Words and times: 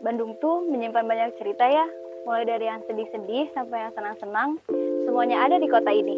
Bandung 0.00 0.32
tuh 0.40 0.64
menyimpan 0.64 1.04
banyak 1.04 1.36
cerita 1.36 1.68
ya, 1.68 1.84
mulai 2.24 2.48
dari 2.48 2.64
yang 2.64 2.80
sedih-sedih 2.88 3.52
sampai 3.52 3.84
yang 3.84 3.92
senang-senang, 3.92 4.56
semuanya 5.04 5.44
ada 5.44 5.60
di 5.60 5.68
kota 5.68 5.92
ini. 5.92 6.16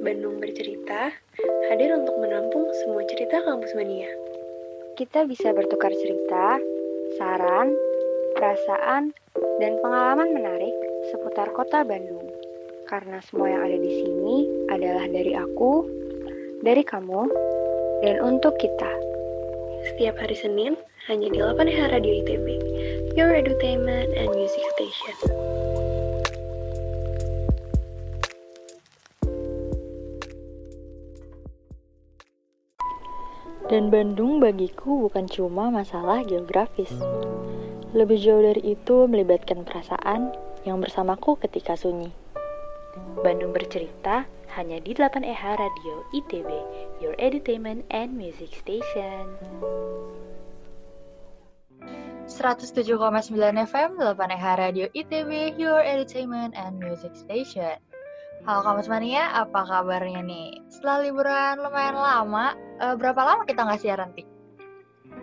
Bandung 0.00 0.40
bercerita 0.40 1.12
hadir 1.68 1.92
untuk 1.92 2.16
menampung 2.16 2.64
semua 2.80 3.04
cerita 3.04 3.44
kampus 3.44 3.76
mania. 3.76 4.08
Kita 4.96 5.28
bisa 5.28 5.52
bertukar 5.52 5.92
cerita, 5.92 6.56
saran, 7.20 7.76
perasaan, 8.40 9.12
dan 9.60 9.76
pengalaman 9.84 10.32
menarik 10.32 10.72
seputar 11.12 11.52
kota 11.52 11.84
Bandung. 11.84 12.32
Karena 12.88 13.20
semua 13.28 13.52
yang 13.52 13.62
ada 13.68 13.76
di 13.76 13.92
sini 13.92 14.36
adalah 14.72 15.04
dari 15.04 15.36
aku, 15.36 15.84
dari 16.64 16.80
kamu, 16.80 17.28
dan 18.08 18.24
untuk 18.24 18.56
kita. 18.56 19.09
Setiap 19.88 20.20
hari 20.20 20.36
Senin, 20.36 20.76
hanya 21.08 21.32
di 21.32 21.40
8H 21.40 21.88
Radio 21.88 22.12
ITB, 22.20 22.46
Your 23.16 23.32
Entertainment 23.32 24.12
and 24.12 24.28
Music 24.36 24.60
Station. 24.76 25.16
Dan 33.70 33.88
Bandung 33.88 34.42
bagiku 34.42 35.08
bukan 35.08 35.30
cuma 35.30 35.70
masalah 35.70 36.26
geografis. 36.26 36.90
Lebih 37.94 38.18
jauh 38.18 38.42
dari 38.42 38.74
itu 38.74 39.06
melibatkan 39.06 39.62
perasaan 39.62 40.34
yang 40.66 40.82
bersamaku 40.82 41.38
ketika 41.38 41.78
sunyi. 41.78 42.10
Bandung 43.22 43.54
bercerita 43.54 44.26
hanya 44.54 44.82
di 44.82 44.92
8EH 44.94 45.42
Radio 45.58 45.94
ITB, 46.10 46.50
Your 46.98 47.14
Entertainment 47.22 47.86
and 47.94 48.14
Music 48.18 48.50
Station. 48.50 49.30
107,9 52.30 53.34
FM 53.66 53.90
8EH 53.98 54.46
Radio 54.58 54.86
ITB, 54.94 55.58
Your 55.58 55.82
Entertainment 55.82 56.54
and 56.54 56.78
Music 56.78 57.14
Station. 57.14 57.78
Halo 58.48 58.64
Kamus 58.64 58.88
Mania, 58.88 59.28
apa 59.36 59.68
kabarnya 59.68 60.24
nih? 60.24 60.64
Setelah 60.72 61.04
liburan 61.04 61.54
lumayan 61.60 61.98
lama, 61.98 62.56
uh, 62.80 62.96
berapa 62.96 63.20
lama 63.20 63.42
kita 63.44 63.68
nggak 63.68 63.82
siaran, 63.82 64.10
Tik? 64.16 64.24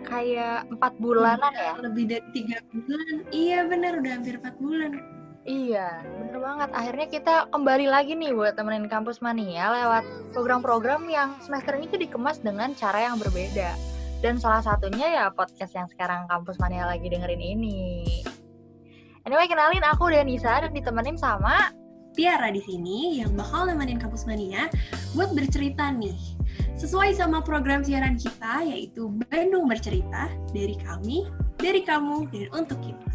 Kayak 0.06 0.70
empat 0.70 0.94
bulanan 1.02 1.50
ya? 1.50 1.74
Lebih 1.82 2.04
dari 2.06 2.26
tiga 2.30 2.62
bulan. 2.70 3.14
Iya 3.34 3.66
bener, 3.66 3.98
udah 3.98 4.12
hampir 4.14 4.38
empat 4.38 4.54
bulan. 4.62 5.17
Iya, 5.48 6.04
bener 6.04 6.44
banget. 6.44 6.68
Akhirnya 6.76 7.06
kita 7.08 7.34
kembali 7.48 7.88
lagi 7.88 8.12
nih 8.12 8.36
buat 8.36 8.52
temenin 8.52 8.84
Kampus 8.84 9.24
Mania 9.24 9.72
lewat 9.72 10.04
program-program 10.36 11.08
yang 11.08 11.40
semester 11.40 11.72
ini 11.72 11.88
tuh 11.88 11.96
dikemas 11.96 12.44
dengan 12.44 12.76
cara 12.76 13.08
yang 13.08 13.16
berbeda. 13.16 13.72
Dan 14.20 14.36
salah 14.36 14.60
satunya 14.60 15.08
ya 15.08 15.24
podcast 15.32 15.72
yang 15.72 15.88
sekarang 15.88 16.28
Kampus 16.28 16.60
Mania 16.60 16.84
lagi 16.84 17.08
dengerin 17.08 17.40
ini. 17.40 18.04
Anyway, 19.24 19.48
kenalin 19.48 19.80
aku 19.88 20.12
Danisa 20.12 20.68
dan 20.68 20.76
ditemenin 20.76 21.16
sama 21.16 21.72
Tiara 22.12 22.52
di 22.52 22.60
sini 22.60 23.24
yang 23.24 23.32
bakal 23.32 23.72
nemenin 23.72 23.96
Kampus 23.96 24.28
Mania 24.28 24.68
buat 25.16 25.32
bercerita 25.32 25.88
nih. 25.96 26.36
Sesuai 26.76 27.16
sama 27.16 27.40
program 27.40 27.80
siaran 27.80 28.20
kita 28.20 28.68
yaitu 28.68 29.08
Bandung 29.32 29.64
Bercerita 29.64 30.28
dari 30.52 30.76
kami, 30.76 31.24
dari 31.56 31.80
kamu, 31.88 32.28
dan 32.36 32.52
untuk 32.52 32.76
kita. 32.84 33.07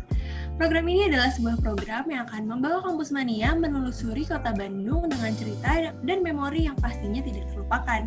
Program 0.54 0.86
ini 0.86 1.10
adalah 1.10 1.34
sebuah 1.34 1.66
program 1.66 2.06
yang 2.14 2.30
akan 2.30 2.46
membawa 2.46 2.86
Kampus 2.86 3.10
Mania 3.10 3.58
menelusuri 3.58 4.22
kota 4.22 4.54
Bandung 4.54 5.10
dengan 5.10 5.34
cerita 5.34 5.90
dan 6.06 6.18
memori 6.22 6.70
yang 6.70 6.78
pastinya 6.78 7.26
tidak 7.26 7.50
terlupakan. 7.50 8.06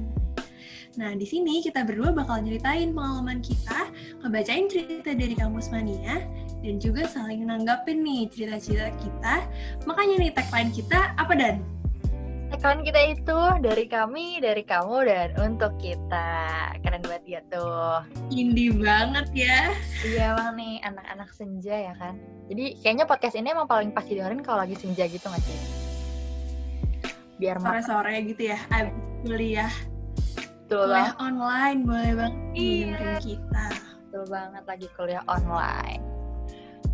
Nah, 0.95 1.13
di 1.19 1.27
sini 1.27 1.59
kita 1.59 1.83
berdua 1.83 2.15
bakal 2.15 2.41
nyeritain 2.47 2.95
pengalaman 2.95 3.43
kita, 3.43 3.91
ngebacain 4.23 4.71
cerita 4.71 5.11
dari 5.13 5.35
Kampus 5.35 5.75
Mania, 5.75 6.23
dan 6.63 6.79
juga 6.79 7.11
saling 7.11 7.45
nanggapin 7.51 8.07
nih 8.07 8.31
cerita-cerita 8.31 8.95
kita. 9.03 9.35
Makanya 9.83 10.15
nih 10.23 10.33
tagline 10.33 10.71
kita 10.71 11.19
apa 11.19 11.35
Dan? 11.35 11.76
Tagline 12.67 12.83
kita 12.83 13.03
itu 13.15 13.39
dari 13.63 13.87
kami, 13.87 14.43
dari 14.43 14.67
kamu, 14.67 15.07
dan 15.07 15.31
untuk 15.39 15.79
kita. 15.79 16.35
Keren 16.83 16.99
banget 17.07 17.39
ya 17.39 17.41
tuh. 17.47 18.03
Indie 18.35 18.75
banget 18.75 19.31
ya. 19.39 19.71
Iya 20.03 20.35
emang 20.35 20.59
nih 20.59 20.83
anak-anak 20.83 21.31
senja 21.31 21.71
ya 21.71 21.95
kan. 21.95 22.19
Jadi 22.51 22.75
kayaknya 22.83 23.07
podcast 23.07 23.39
ini 23.39 23.55
emang 23.55 23.71
paling 23.71 23.95
pasti 23.95 24.19
dengerin 24.19 24.43
kalau 24.43 24.67
lagi 24.67 24.75
senja 24.75 25.07
gitu 25.07 25.31
gak 25.31 25.39
sih? 25.47 25.59
Biar 27.39 27.63
sore-sore 27.63 28.35
gitu 28.35 28.51
ya, 28.51 28.59
abis 28.75 28.99
kuliah 29.23 29.71
Betul 30.67 30.91
kuliah 30.91 31.15
online 31.23 31.79
boleh 31.87 32.13
banget 32.19 32.35
iya. 32.59 33.23
kita. 33.23 33.67
Betul 34.11 34.27
banget 34.27 34.65
lagi 34.67 34.87
kuliah 34.99 35.23
online. 35.31 36.03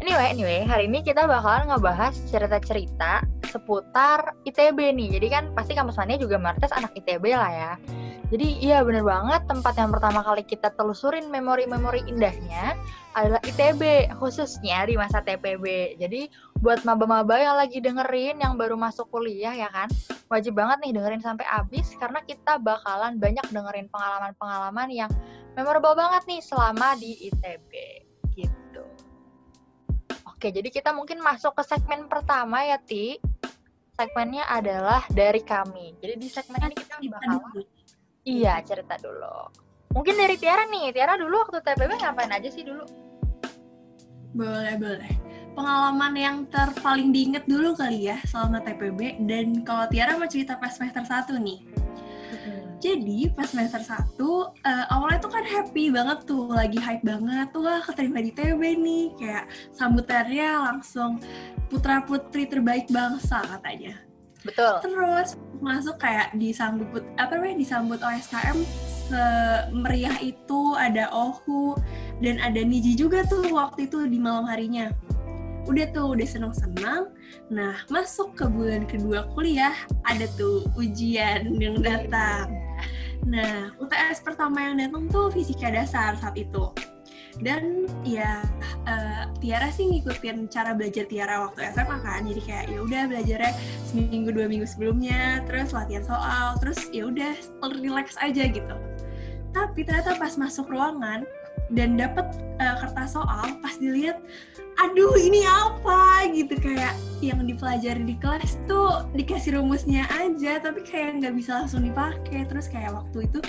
Anyway, 0.02 0.34
anyway, 0.34 0.60
hari 0.66 0.90
ini 0.90 0.98
kita 0.98 1.30
bakalan 1.30 1.70
ngebahas 1.70 2.10
cerita-cerita 2.26 3.22
seputar 3.46 4.34
ITB 4.42 4.90
nih. 4.98 5.14
Jadi 5.14 5.26
kan 5.30 5.44
pasti 5.54 5.78
kampus 5.78 5.94
mania 5.94 6.18
juga 6.18 6.42
Martes 6.42 6.74
anak 6.74 6.90
ITB 6.98 7.30
lah 7.30 7.46
ya. 7.54 7.72
Jadi 8.34 8.66
iya 8.66 8.82
bener 8.82 9.06
banget 9.06 9.46
tempat 9.46 9.78
yang 9.78 9.94
pertama 9.94 10.26
kali 10.26 10.42
kita 10.42 10.74
telusurin 10.74 11.30
memori-memori 11.30 12.02
indahnya 12.10 12.74
adalah 13.14 13.38
ITB, 13.46 14.10
khususnya 14.18 14.90
di 14.90 14.98
masa 14.98 15.22
TPB. 15.22 15.94
Jadi 16.02 16.26
buat 16.58 16.82
maba-maba 16.82 17.38
yang 17.38 17.54
lagi 17.54 17.78
dengerin 17.78 18.42
yang 18.42 18.58
baru 18.58 18.74
masuk 18.74 19.06
kuliah 19.06 19.54
ya 19.54 19.70
kan, 19.70 19.86
wajib 20.26 20.58
banget 20.58 20.82
nih 20.82 20.98
dengerin 20.98 21.22
sampai 21.22 21.46
habis 21.46 21.94
karena 22.02 22.18
kita 22.26 22.58
bakalan 22.58 23.22
banyak 23.22 23.46
dengerin 23.54 23.86
pengalaman-pengalaman 23.86 24.90
yang 24.90 25.10
memorable 25.54 25.94
banget 25.94 26.26
nih 26.26 26.42
selama 26.42 26.98
di 26.98 27.30
ITB. 27.30 28.01
Oke, 30.42 30.50
jadi 30.50 30.74
kita 30.74 30.90
mungkin 30.90 31.22
masuk 31.22 31.54
ke 31.54 31.62
segmen 31.62 32.10
pertama 32.10 32.66
ya, 32.66 32.74
Ti. 32.74 33.14
Segmennya 33.94 34.42
adalah 34.50 35.06
dari 35.06 35.38
kami. 35.38 35.94
Jadi 36.02 36.18
di 36.18 36.26
segmen 36.26 36.66
ini 36.66 36.74
kita 36.74 36.98
bakal 36.98 37.62
Iya, 38.26 38.58
cerita 38.66 38.98
dulu. 38.98 39.54
Mungkin 39.94 40.18
dari 40.18 40.34
Tiara 40.34 40.66
nih. 40.66 40.90
Tiara 40.90 41.14
dulu 41.14 41.46
waktu 41.46 41.62
TPB 41.62 41.94
ngapain 41.94 42.34
aja 42.34 42.50
sih 42.50 42.66
dulu? 42.66 42.82
Boleh, 44.34 44.74
boleh 44.82 45.14
pengalaman 45.52 46.12
yang 46.16 46.36
terpaling 46.48 47.12
diinget 47.12 47.44
dulu 47.44 47.76
kali 47.76 48.08
ya 48.08 48.16
selama 48.24 48.64
TPB 48.64 49.20
dan 49.28 49.60
kalau 49.62 49.84
Tiara 49.92 50.16
mau 50.16 50.26
cerita 50.26 50.56
pas 50.56 50.72
semester 50.72 51.04
1 51.04 51.38
nih. 51.38 51.58
Jadi 52.82 53.30
pas 53.30 53.46
semester 53.46 53.78
1 53.78 54.18
uh, 54.18 54.50
eh, 54.66 54.84
awalnya 54.90 55.22
tuh 55.22 55.30
kan 55.30 55.46
happy 55.46 55.94
banget 55.94 56.18
tuh, 56.26 56.50
lagi 56.50 56.82
hype 56.82 57.06
banget 57.06 57.46
tuh 57.54 57.62
wah 57.62 57.78
keterima 57.78 58.18
di 58.18 58.34
TB 58.34 58.58
nih, 58.58 59.04
kayak 59.14 59.46
sambutannya 59.70 60.50
langsung 60.66 61.22
putra 61.70 62.02
putri 62.02 62.50
terbaik 62.50 62.90
bangsa 62.90 63.38
katanya. 63.46 64.02
Betul. 64.42 64.82
Terus 64.82 65.38
masuk 65.62 66.02
kayak 66.02 66.34
disambut 66.34 67.06
apa 67.14 67.38
namanya 67.38 67.62
disambut 67.62 68.02
OSKM 68.02 68.58
semeriah 69.06 70.18
itu 70.18 70.74
ada 70.74 71.06
Ohu 71.14 71.78
dan 72.18 72.42
ada 72.42 72.58
Niji 72.66 72.98
juga 72.98 73.22
tuh 73.30 73.46
waktu 73.54 73.86
itu 73.86 74.10
di 74.10 74.18
malam 74.18 74.50
harinya 74.50 74.90
udah 75.70 75.86
tuh 75.94 76.18
udah 76.18 76.26
senang-senang 76.26 77.06
nah 77.46 77.78
masuk 77.86 78.34
ke 78.34 78.44
bulan 78.50 78.82
kedua 78.88 79.30
kuliah 79.36 79.74
ada 80.02 80.26
tuh 80.34 80.66
ujian 80.74 81.54
yang 81.62 81.78
datang 81.78 82.50
nah 83.22 83.70
UTS 83.78 84.22
pertama 84.26 84.70
yang 84.70 84.82
datang 84.82 85.06
tuh 85.08 85.30
fisika 85.30 85.70
dasar 85.70 86.18
saat 86.18 86.34
itu. 86.34 86.72
Dan 87.40 87.88
ya 88.04 88.44
uh, 88.84 89.24
Tiara 89.40 89.72
sih 89.72 89.88
ngikutin 89.88 90.52
cara 90.52 90.76
belajar 90.76 91.08
Tiara 91.08 91.48
waktu 91.48 91.64
SMA 91.72 91.96
kan. 92.04 92.28
Jadi 92.28 92.40
kayak 92.44 92.64
ya 92.68 92.78
udah 92.84 93.02
belajarnya 93.08 93.52
seminggu 93.88 94.36
dua 94.36 94.46
minggu 94.52 94.68
sebelumnya 94.68 95.40
terus 95.48 95.72
latihan 95.72 96.04
soal 96.04 96.60
terus 96.60 96.92
ya 96.92 97.08
udah 97.08 97.32
relax 97.80 98.20
aja 98.20 98.44
gitu. 98.44 98.76
Tapi 99.52 99.80
ternyata 99.84 100.20
pas 100.20 100.36
masuk 100.36 100.68
ruangan 100.68 101.24
dan 101.72 101.96
dapat 101.96 102.28
uh, 102.60 102.64
eh, 102.64 102.76
kertas 102.80 103.16
soal 103.16 103.58
pas 103.60 103.74
dilihat 103.80 104.20
aduh 104.80 105.12
ini 105.20 105.44
apa? 105.44 106.26
Gitu 106.32 106.56
kayak 106.56 106.96
yang 107.20 107.44
dipelajari 107.44 108.02
di 108.02 108.16
kelas 108.18 108.58
tuh 108.64 109.04
dikasih 109.12 109.60
rumusnya 109.60 110.08
aja 110.10 110.58
tapi 110.58 110.80
kayak 110.84 111.20
nggak 111.22 111.34
bisa 111.36 111.64
langsung 111.64 111.84
dipakai. 111.84 112.48
Terus 112.48 112.68
kayak 112.72 112.96
waktu 112.96 113.28
itu 113.28 113.40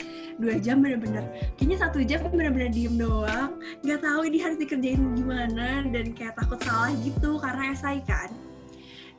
dua 0.42 0.58
jam 0.58 0.81
bener-bener 0.81 1.25
kayaknya 1.58 1.78
satu 1.78 2.02
jam 2.02 2.25
bener-bener 2.30 2.74
diem 2.74 2.96
doang 2.98 3.54
nggak 3.86 4.02
tahu 4.02 4.26
ini 4.26 4.38
harus 4.42 4.58
dikerjain 4.58 5.02
gimana 5.14 5.86
dan 5.94 6.14
kayak 6.18 6.34
takut 6.38 6.58
salah 6.66 6.94
gitu 7.06 7.38
karena 7.38 7.74
esai 7.74 8.02
kan 8.06 8.34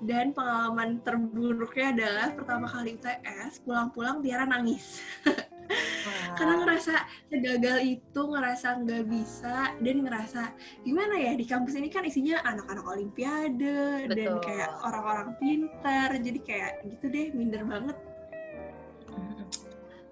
dan 0.05 0.37
pengalaman 0.37 1.01
terburuknya 1.01 1.97
adalah 1.97 2.29
pertama 2.37 2.67
kali 2.69 3.01
UTS 3.01 3.65
pulang-pulang 3.65 4.21
Tiara 4.21 4.45
nangis 4.45 5.01
karena 6.37 6.61
ngerasa 6.61 6.95
gagal 7.33 7.79
itu 7.81 8.21
ngerasa 8.21 8.85
nggak 8.85 9.05
bisa 9.09 9.73
dan 9.81 9.97
ngerasa 10.05 10.43
gimana 10.85 11.17
ya 11.17 11.33
di 11.33 11.49
kampus 11.49 11.81
ini 11.81 11.89
kan 11.89 12.05
isinya 12.05 12.45
anak-anak 12.45 12.85
olimpiade 12.85 14.05
Betul. 14.05 14.13
dan 14.13 14.33
kayak 14.45 14.71
orang-orang 14.85 15.29
pintar 15.41 16.13
jadi 16.21 16.41
kayak 16.45 16.73
gitu 16.85 17.05
deh 17.09 17.27
minder 17.33 17.65
banget 17.65 17.97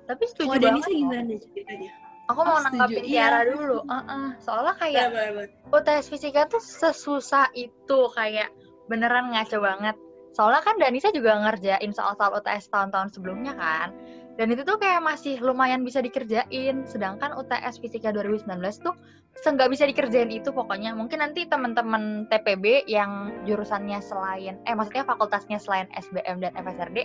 tapi 0.08 0.24
setuju 0.26 0.56
oh, 0.56 0.58
banget 0.58 0.82
sih 0.88 0.96
gimana 1.04 1.34
ceritanya 1.36 1.92
Aku 2.30 2.40
mau 2.46 2.54
Oh, 2.54 2.62
setuju. 2.62 2.78
nanggapin 2.78 3.02
Iya. 3.02 3.10
Tiara 3.12 3.40
dulu. 3.44 3.78
Uh-uh. 3.82 4.26
Soalnya 4.38 4.74
kayak 4.78 5.06
boleh. 5.10 5.48
UTS 5.74 6.06
fisika 6.06 6.46
tuh 6.46 6.62
sesusah 6.62 7.50
itu 7.52 7.98
kayak 8.14 8.48
beneran 8.92 9.32
ngaco 9.32 9.56
banget. 9.64 9.96
Soalnya 10.36 10.60
kan 10.64 10.76
Danisa 10.76 11.08
juga 11.12 11.40
ngerjain 11.40 11.92
soal-soal 11.96 12.36
UTS 12.36 12.68
tahun-tahun 12.68 13.16
sebelumnya 13.16 13.56
kan. 13.56 13.96
Dan 14.36 14.48
itu 14.48 14.64
tuh 14.64 14.80
kayak 14.80 15.04
masih 15.04 15.40
lumayan 15.44 15.84
bisa 15.84 16.00
dikerjain. 16.00 16.84
Sedangkan 16.88 17.36
UTS 17.36 17.80
fisika 17.80 18.12
2019 18.12 18.48
tuh 18.84 18.96
nggak 19.40 19.70
bisa 19.72 19.84
dikerjain 19.88 20.32
itu 20.32 20.52
pokoknya. 20.52 20.96
Mungkin 20.96 21.20
nanti 21.20 21.44
teman-teman 21.48 22.28
TPB 22.28 22.88
yang 22.88 23.44
jurusannya 23.48 24.00
selain, 24.00 24.60
eh 24.68 24.74
maksudnya 24.76 25.04
fakultasnya 25.08 25.58
selain 25.60 25.88
SBM 25.96 26.40
dan 26.44 26.52
FSRD, 26.56 26.98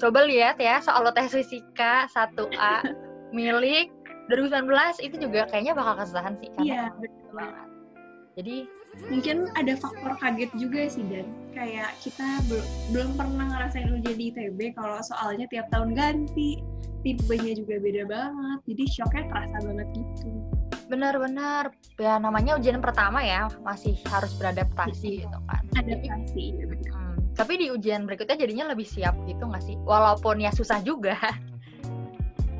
coba 0.00 0.24
lihat 0.28 0.60
ya 0.60 0.80
soal 0.84 1.04
UTS 1.08 1.36
fisika 1.36 2.08
1A 2.12 2.84
milik 3.36 3.92
2019 4.30 4.70
itu 5.02 5.16
juga 5.18 5.50
kayaknya 5.50 5.74
bakal 5.74 6.00
kesusahan 6.00 6.38
sih. 6.38 6.48
Iya, 6.62 6.94
Karena 6.94 7.00
betul. 7.02 7.30
banget. 7.34 7.68
Jadi 8.38 8.56
Mungkin 9.10 9.50
ada 9.58 9.74
faktor 9.78 10.14
kaget 10.18 10.50
juga 10.58 10.86
sih 10.86 11.02
dan 11.10 11.26
kayak 11.50 11.90
kita 12.02 12.42
bel- 12.46 12.70
belum 12.94 13.18
pernah 13.18 13.46
ngerasain 13.50 13.90
ujian 13.90 14.16
di 14.18 14.30
ITB 14.30 14.74
kalau 14.78 14.98
soalnya 15.02 15.46
tiap 15.50 15.66
tahun 15.74 15.94
ganti, 15.94 16.62
tipenya 17.02 17.52
juga 17.58 17.80
beda 17.80 18.02
banget, 18.06 18.58
jadi 18.70 18.84
shocknya 18.90 19.24
terasa 19.30 19.56
banget 19.66 19.88
gitu. 19.96 20.28
benar-benar 20.90 21.70
ya 22.02 22.18
namanya 22.18 22.58
ujian 22.58 22.82
pertama 22.82 23.22
ya 23.22 23.46
masih 23.62 23.94
harus 24.10 24.34
beradaptasi 24.34 25.22
gitu 25.22 25.38
kan. 25.46 25.62
Adaptasi, 25.78 26.58
ya 26.58 26.66
benar. 26.66 26.90
Hmm, 26.90 27.16
tapi 27.38 27.62
di 27.62 27.66
ujian 27.70 28.10
berikutnya 28.10 28.34
jadinya 28.34 28.74
lebih 28.74 28.90
siap 28.90 29.14
gitu 29.30 29.38
nggak 29.38 29.62
sih? 29.62 29.78
Walaupun 29.86 30.42
ya 30.42 30.50
susah 30.50 30.82
juga. 30.82 31.14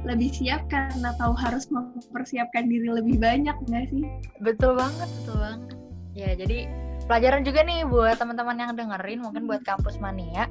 lebih 0.07 0.31
siap 0.33 0.65
karena 0.71 1.13
tahu 1.19 1.35
harus 1.37 1.67
mempersiapkan 1.69 2.71
diri 2.71 2.89
lebih 2.89 3.19
banyak 3.19 3.53
nggak 3.67 3.85
sih? 3.91 4.07
betul 4.41 4.79
banget, 4.79 5.11
betul 5.21 5.37
banget. 5.37 5.75
Ya 6.15 6.35
jadi 6.35 6.67
pelajaran 7.11 7.43
juga 7.43 7.67
nih 7.67 7.87
buat 7.87 8.19
teman-teman 8.19 8.57
yang 8.59 8.73
dengerin 8.79 9.19
mungkin 9.23 9.51
buat 9.51 9.63
kampus 9.67 9.99
mania. 9.99 10.47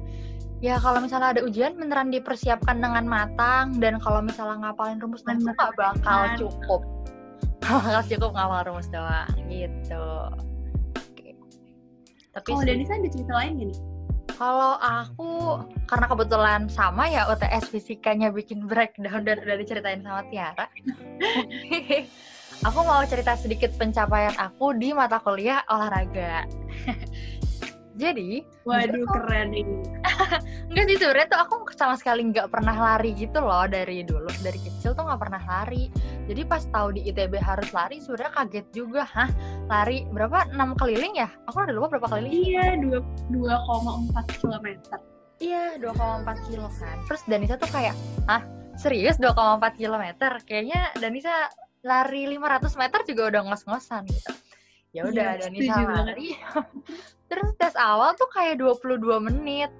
Ya 0.60 0.76
kalau 0.76 1.00
misalnya 1.00 1.32
ada 1.36 1.40
ujian 1.40 1.80
beneran 1.80 2.12
dipersiapkan 2.12 2.84
dengan 2.84 3.08
matang 3.08 3.80
dan 3.80 3.96
kalau 3.96 4.20
misalnya 4.20 4.68
ngapalin 4.68 5.00
rumus 5.00 5.24
doang 5.24 5.40
tuh 5.40 5.52
nggak 5.56 5.72
bakal 5.76 6.20
cukup. 6.36 6.82
Nggak 7.64 7.80
bakal 7.80 8.02
cukup 8.12 8.30
ngapal 8.36 8.60
rumus 8.68 8.88
doang 8.92 9.30
gitu. 9.48 10.06
Oke. 11.00 11.32
Tapi 12.36 12.48
Kalau 12.52 12.64
Danisa 12.68 12.92
ada 13.00 13.08
cerita 13.08 13.32
lain 13.32 13.52
gak 13.56 13.68
nih? 13.72 13.80
Kalau 14.40 14.72
aku 14.80 15.32
karena 15.84 16.06
kebetulan 16.08 16.60
sama 16.72 17.08
ya 17.12 17.28
UTS 17.28 17.68
fisikanya 17.72 18.32
bikin 18.32 18.64
breakdown 18.64 19.24
dan 19.24 19.40
udah 19.44 19.56
diceritain 19.56 20.00
sama 20.00 20.24
Tiara. 20.28 20.64
aku 22.64 22.80
mau 22.84 23.00
cerita 23.08 23.36
sedikit 23.36 23.72
pencapaian 23.80 24.34
aku 24.36 24.76
di 24.76 24.92
mata 24.92 25.16
kuliah 25.20 25.64
olahraga. 25.72 26.44
Jadi, 28.00 28.40
Waduh 28.64 29.04
keren 29.12 29.52
ini. 29.52 29.84
enggak 30.72 30.84
sih 30.88 30.96
sebenarnya 30.96 31.36
tuh 31.36 31.40
aku 31.44 31.54
sama 31.76 32.00
sekali 32.00 32.32
nggak 32.32 32.48
pernah 32.48 32.72
lari 32.72 33.12
gitu 33.12 33.44
loh 33.44 33.68
dari 33.68 34.00
dulu, 34.00 34.30
dari 34.40 34.56
kecil 34.56 34.96
tuh 34.96 35.04
nggak 35.04 35.20
pernah 35.20 35.42
lari. 35.44 35.92
Jadi 36.24 36.40
pas 36.48 36.64
tahu 36.72 36.96
di 36.96 37.12
ITB 37.12 37.36
harus 37.36 37.68
lari, 37.76 38.00
sebenarnya 38.00 38.32
kaget 38.40 38.66
juga, 38.72 39.04
hah 39.04 39.28
lari 39.68 40.08
berapa? 40.16 40.48
6 40.48 40.80
keliling 40.80 41.12
ya? 41.20 41.28
Aku 41.52 41.60
udah 41.60 41.76
lupa 41.76 41.98
berapa 41.98 42.08
keliling. 42.16 42.32
Iya, 42.32 42.66
dua- 42.80 43.04
2,4 43.28 44.24
kilometer. 44.40 44.98
Iya, 45.40 45.64
2,4 45.76 46.36
kilo 46.48 46.68
kan. 46.80 46.96
Terus 47.04 47.22
Danisa 47.28 47.60
tuh 47.60 47.68
kayak, 47.68 47.92
ah 48.32 48.40
serius 48.80 49.20
2,4 49.20 49.76
kilometer? 49.76 50.40
Kayaknya 50.48 50.88
Danisa 50.96 51.52
lari 51.80 52.28
500 52.28 52.76
meter 52.76 53.00
juga 53.08 53.22
udah 53.32 53.40
ngos-ngosan 53.48 54.04
gitu. 54.06 54.32
Ya 54.90 55.06
udah, 55.06 55.38
Iya, 55.38 55.46
setuju 55.46 55.70
banget. 55.70 56.04
lari. 56.12 56.28
Terus 57.30 57.50
tes 57.56 57.74
awal 57.78 58.18
tuh 58.18 58.26
kayak 58.34 58.58
22 58.58 59.00
menit. 59.22 59.70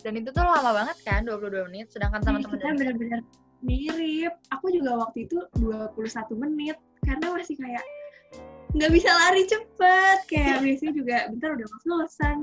Dan 0.00 0.16
itu 0.16 0.32
tuh 0.32 0.42
lama 0.42 0.72
banget 0.74 0.96
kan, 1.06 1.22
22 1.22 1.70
menit. 1.70 1.86
Sedangkan 1.92 2.18
Iya, 2.20 2.26
teman-teman 2.26 2.56
kita 2.58 2.68
benar-benar 2.76 3.20
mirip. 3.60 4.34
Aku 4.50 4.72
juga 4.72 4.96
waktu 4.98 5.28
itu 5.28 5.38
21 5.60 6.34
menit 6.34 6.76
karena 7.04 7.26
masih 7.32 7.56
kayak 7.56 7.84
nggak 8.74 8.90
bisa 8.90 9.10
lari 9.12 9.42
cepet. 9.46 10.18
Kayak 10.26 10.56
biasanya 10.66 10.92
juga 10.92 11.16
bentar 11.30 11.48
udah 11.54 11.66
ngos-ngosan. 11.70 12.38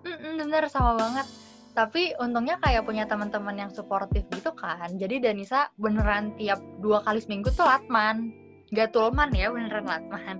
Mm-mm, 0.00 0.32
bener 0.40 0.64
sama 0.72 0.96
banget. 0.96 1.26
Tapi 1.70 2.16
untungnya 2.18 2.56
kayak 2.58 2.82
punya 2.82 3.04
teman-teman 3.04 3.54
yang 3.54 3.70
suportif 3.70 4.24
gitu 4.32 4.50
kan. 4.56 4.90
Jadi 4.96 5.20
Danisa 5.22 5.68
beneran 5.76 6.32
tiap 6.34 6.58
dua 6.80 7.04
kali 7.04 7.20
seminggu 7.20 7.52
tuh 7.52 7.68
latman. 7.68 8.32
Gak 8.70 8.94
tulman 8.94 9.30
ya, 9.34 9.50
beneran 9.50 9.86
latman. 9.86 10.38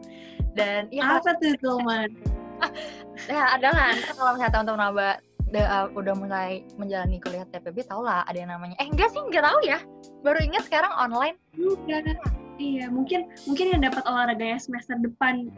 Dan 0.55 0.91
iya 0.91 1.19
Apa 1.19 1.35
tuh, 1.39 1.55
Tulman? 1.63 2.11
ya 3.33 3.57
ada 3.57 3.73
kan 3.73 3.97
Ntar 3.97 4.13
kalau 4.17 4.31
misalnya 4.37 4.53
teman-teman 4.53 4.85
aba 4.93 5.09
uh, 5.59 5.87
udah 5.97 6.15
mulai 6.15 6.51
menjalani 6.77 7.19
kuliah 7.19 7.45
TPB 7.49 7.89
tau 7.89 8.05
lah 8.05 8.23
ada 8.29 8.39
yang 8.39 8.53
namanya 8.53 8.77
eh 8.79 8.87
enggak 8.87 9.11
sih 9.11 9.21
enggak 9.21 9.45
tahu 9.45 9.59
ya 9.67 9.79
baru 10.23 10.39
ingat 10.45 10.69
sekarang 10.69 10.93
online 10.95 11.37
Juga. 11.57 12.05
Iya, 12.61 12.93
mungkin 12.93 13.33
mungkin 13.49 13.73
yang 13.73 13.83
dapat 13.89 14.05
olahraganya 14.05 14.61
semester 14.61 15.01
depan 15.01 15.49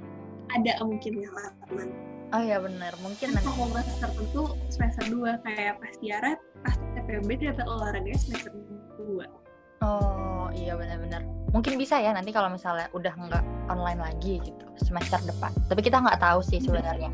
ada 0.55 0.79
mungkin 0.87 1.19
ya 1.19 1.29
teman. 1.67 1.91
oh 2.31 2.41
iya 2.41 2.63
bener 2.63 2.95
mungkin 3.03 3.35
Kan 3.35 3.43
nanti 3.43 3.51
fakultas 3.51 3.87
tertentu 3.99 4.43
semester 4.71 5.05
2 5.11 5.43
kayak 5.43 5.83
pas 5.83 5.93
Tiara 5.99 6.33
pas 6.63 6.77
TPB 6.95 7.43
dapat 7.43 7.67
olahraganya 7.67 8.19
semester 8.23 8.55
2. 9.03 9.42
Oh 9.83 10.49
iya 10.55 10.79
benar-benar. 10.79 11.27
Mungkin 11.53 11.77
bisa 11.77 12.01
ya 12.01 12.17
nanti 12.17 12.33
kalau 12.33 12.49
misalnya 12.49 12.89
udah 12.97 13.13
nggak 13.13 13.45
online 13.69 14.01
lagi 14.01 14.41
gitu 14.41 14.65
semester 14.81 15.21
depan. 15.29 15.53
Tapi 15.69 15.81
kita 15.85 16.01
nggak 16.01 16.23
tahu 16.23 16.41
sih 16.41 16.63
sebenarnya. 16.63 17.13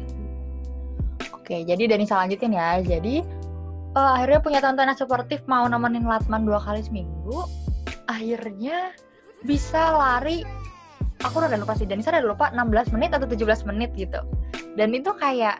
Oke 1.35 1.65
jadi 1.67 1.91
Danisa 1.91 2.21
lanjutin 2.23 2.55
ya. 2.55 2.79
Jadi 2.79 3.25
eh, 3.97 4.11
akhirnya 4.15 4.39
punya 4.39 4.61
tontonan 4.63 4.95
suportif 4.95 5.43
mau 5.51 5.67
nemenin 5.67 6.07
Latman 6.07 6.47
dua 6.47 6.63
kali 6.63 6.85
seminggu 6.85 7.49
akhirnya 8.09 8.93
bisa 9.45 9.95
lari. 9.95 10.43
Aku 11.27 11.43
udah 11.43 11.51
lupa 11.59 11.75
sih 11.75 11.83
Danisa 11.83 12.15
udah 12.15 12.31
lupa 12.31 12.47
16 12.55 12.95
menit 12.95 13.11
atau 13.11 13.27
17 13.27 13.67
menit 13.67 13.91
gitu. 13.99 14.23
Dan 14.79 14.95
itu 14.95 15.11
kayak 15.19 15.59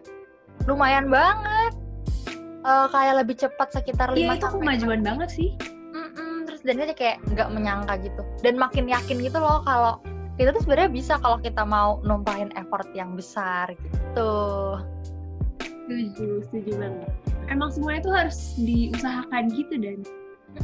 lumayan 0.71 1.11
banget. 1.11 1.75
Eh, 2.63 2.87
kayak 2.95 3.15
lebih 3.25 3.35
cepat 3.39 3.75
sekitar 3.75 4.15
5 4.15 4.19
Iya, 4.19 4.39
itu 4.39 4.47
kemajuan 4.55 5.01
banget 5.03 5.29
sih. 5.35 5.51
Terus 6.59 6.75
dan 6.75 6.91
kayak 6.99 7.17
nggak 7.31 7.49
menyangka 7.55 7.95
gitu. 8.03 8.23
Dan 8.43 8.59
makin 8.59 8.91
yakin 8.91 9.23
gitu 9.23 9.39
loh 9.39 9.63
kalau 9.63 10.03
itu 10.39 10.51
tuh 10.51 10.63
sebenarnya 10.67 10.91
bisa 10.91 11.15
kalau 11.23 11.39
kita 11.39 11.63
mau 11.63 12.03
numpahin 12.03 12.51
effort 12.59 12.87
yang 12.99 13.15
besar 13.15 13.71
gitu. 13.79 14.35
Setuju, 15.63 16.43
setuju 16.51 16.73
banget. 16.83 17.11
Emang 17.47 17.71
semuanya 17.71 18.01
itu 18.03 18.11
harus 18.11 18.39
diusahakan 18.59 19.45
gitu 19.55 19.75
dan. 19.79 20.03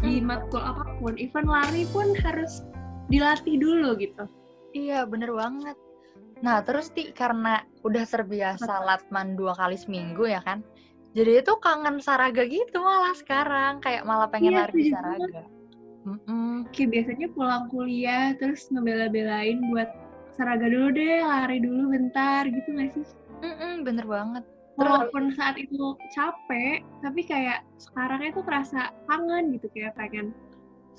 Di 0.03 0.19
matkul 0.19 0.59
apa 0.59 0.99
pun, 0.99 1.15
even 1.15 1.47
lari 1.47 1.87
pun 1.95 2.11
harus 2.27 2.67
dilatih 3.07 3.61
dulu 3.63 3.95
gitu. 4.01 4.27
iya 4.75 5.07
bener 5.07 5.31
banget. 5.31 5.79
Nah 6.43 6.59
terus 6.67 6.91
ti 6.91 7.15
karena 7.15 7.63
udah 7.87 8.03
terbiasa 8.03 8.83
latman 8.83 9.39
dua 9.39 9.55
kali 9.55 9.79
seminggu 9.79 10.27
ya 10.27 10.43
kan? 10.43 10.67
Jadi 11.15 11.47
itu 11.47 11.55
kangen 11.63 12.03
saraga 12.03 12.43
gitu 12.43 12.83
malah 12.83 13.15
sekarang 13.15 13.79
kayak 13.79 14.03
malah 14.03 14.27
pengen 14.27 14.51
Iya, 14.51 14.59
lari 14.67 14.75
di 14.75 14.91
saraga 14.91 15.47
Mm-mm. 16.05 16.69
Kayak 16.73 16.89
biasanya 16.93 17.27
pulang 17.33 17.65
kuliah 17.73 18.37
terus 18.37 18.69
ngebela-belain 18.69 19.59
buat 19.73 19.89
saraga 20.37 20.69
dulu 20.69 20.93
deh, 20.93 21.25
lari 21.25 21.59
dulu 21.65 21.93
bentar 21.93 22.45
gitu 22.49 22.69
gak 22.77 22.91
sih? 22.93 23.07
Mm-mm, 23.45 23.85
bener 23.85 24.07
banget 24.09 24.45
Walaupun 24.75 25.31
saat 25.39 25.55
itu 25.55 25.95
capek, 26.11 26.83
tapi 26.99 27.23
kayak 27.23 27.63
sekarangnya 27.79 28.35
tuh 28.35 28.43
terasa 28.43 28.91
kangen 29.07 29.55
gitu 29.55 29.71
kayak 29.71 29.95
pengen 29.95 30.35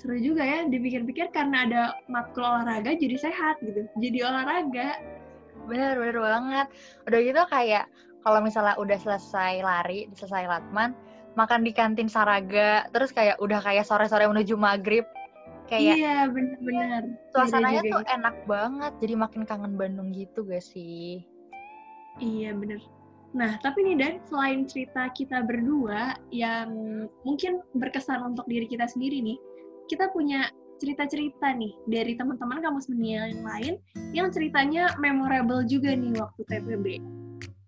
seru 0.00 0.16
juga 0.20 0.44
ya 0.44 0.64
dipikir-pikir 0.68 1.32
karena 1.32 1.64
ada 1.64 1.82
matkul 2.08 2.44
olahraga 2.44 2.92
jadi 3.00 3.16
sehat 3.16 3.56
gitu 3.64 3.88
jadi 3.96 4.28
olahraga 4.28 5.00
Bener, 5.66 5.98
bener 5.98 6.18
banget. 6.22 6.66
Udah 7.10 7.20
gitu 7.20 7.42
kayak 7.50 7.84
kalau 8.22 8.38
misalnya 8.42 8.74
udah 8.78 8.98
selesai 9.02 9.62
lari, 9.62 10.06
selesai 10.14 10.46
latman, 10.46 10.94
makan 11.36 11.62
di 11.62 11.72
kantin 11.76 12.08
Saraga, 12.08 12.88
terus 12.90 13.12
kayak 13.12 13.36
udah 13.38 13.60
kayak 13.60 13.84
sore-sore 13.84 14.24
menuju 14.26 14.56
maghrib, 14.56 15.04
kayak 15.68 16.00
iya 16.00 16.24
bener-bener 16.26 17.14
suasananya 17.30 17.84
Beda 17.84 17.88
juga 17.92 17.96
tuh 18.00 18.04
enak 18.16 18.36
banget, 18.48 18.92
jadi 19.04 19.14
makin 19.20 19.42
kangen 19.44 19.74
Bandung 19.76 20.10
gitu 20.16 20.42
gak 20.48 20.64
sih? 20.64 21.22
Iya 22.18 22.56
bener. 22.56 22.80
Nah 23.36 23.60
tapi 23.60 23.84
nih 23.84 23.96
Dan, 24.00 24.14
selain 24.24 24.64
cerita 24.64 25.12
kita 25.12 25.44
berdua 25.44 26.16
yang 26.32 27.04
mungkin 27.28 27.60
berkesan 27.76 28.32
untuk 28.32 28.48
diri 28.48 28.64
kita 28.64 28.88
sendiri 28.88 29.20
nih, 29.20 29.36
kita 29.92 30.08
punya 30.10 30.48
cerita-cerita 30.76 31.56
nih 31.56 31.72
dari 31.88 32.16
teman-teman 32.16 32.60
kampus 32.60 32.88
dunia 32.88 33.32
yang 33.32 33.44
lain 33.44 33.74
yang 34.12 34.28
ceritanya 34.28 34.92
memorable 35.00 35.64
juga 35.64 35.92
nih 35.92 36.16
waktu 36.16 36.42
TPB. 36.48 36.86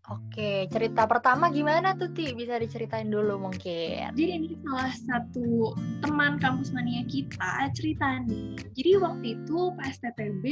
Oke, 0.09 0.65
cerita 0.73 1.05
pertama 1.05 1.53
gimana 1.53 1.93
tuh 1.93 2.09
Ti? 2.17 2.33
Bisa 2.33 2.57
diceritain 2.57 3.13
dulu 3.13 3.37
mungkin. 3.37 4.09
Jadi 4.17 4.33
ini 4.41 4.57
salah 4.65 4.93
satu 4.97 5.77
teman 6.01 6.41
kampus 6.41 6.73
mania 6.73 7.05
kita 7.05 7.69
cerita 7.77 8.25
nih. 8.25 8.57
Jadi 8.73 8.91
waktu 9.05 9.27
itu 9.37 9.59
pas 9.77 9.93
TPB 10.01 10.45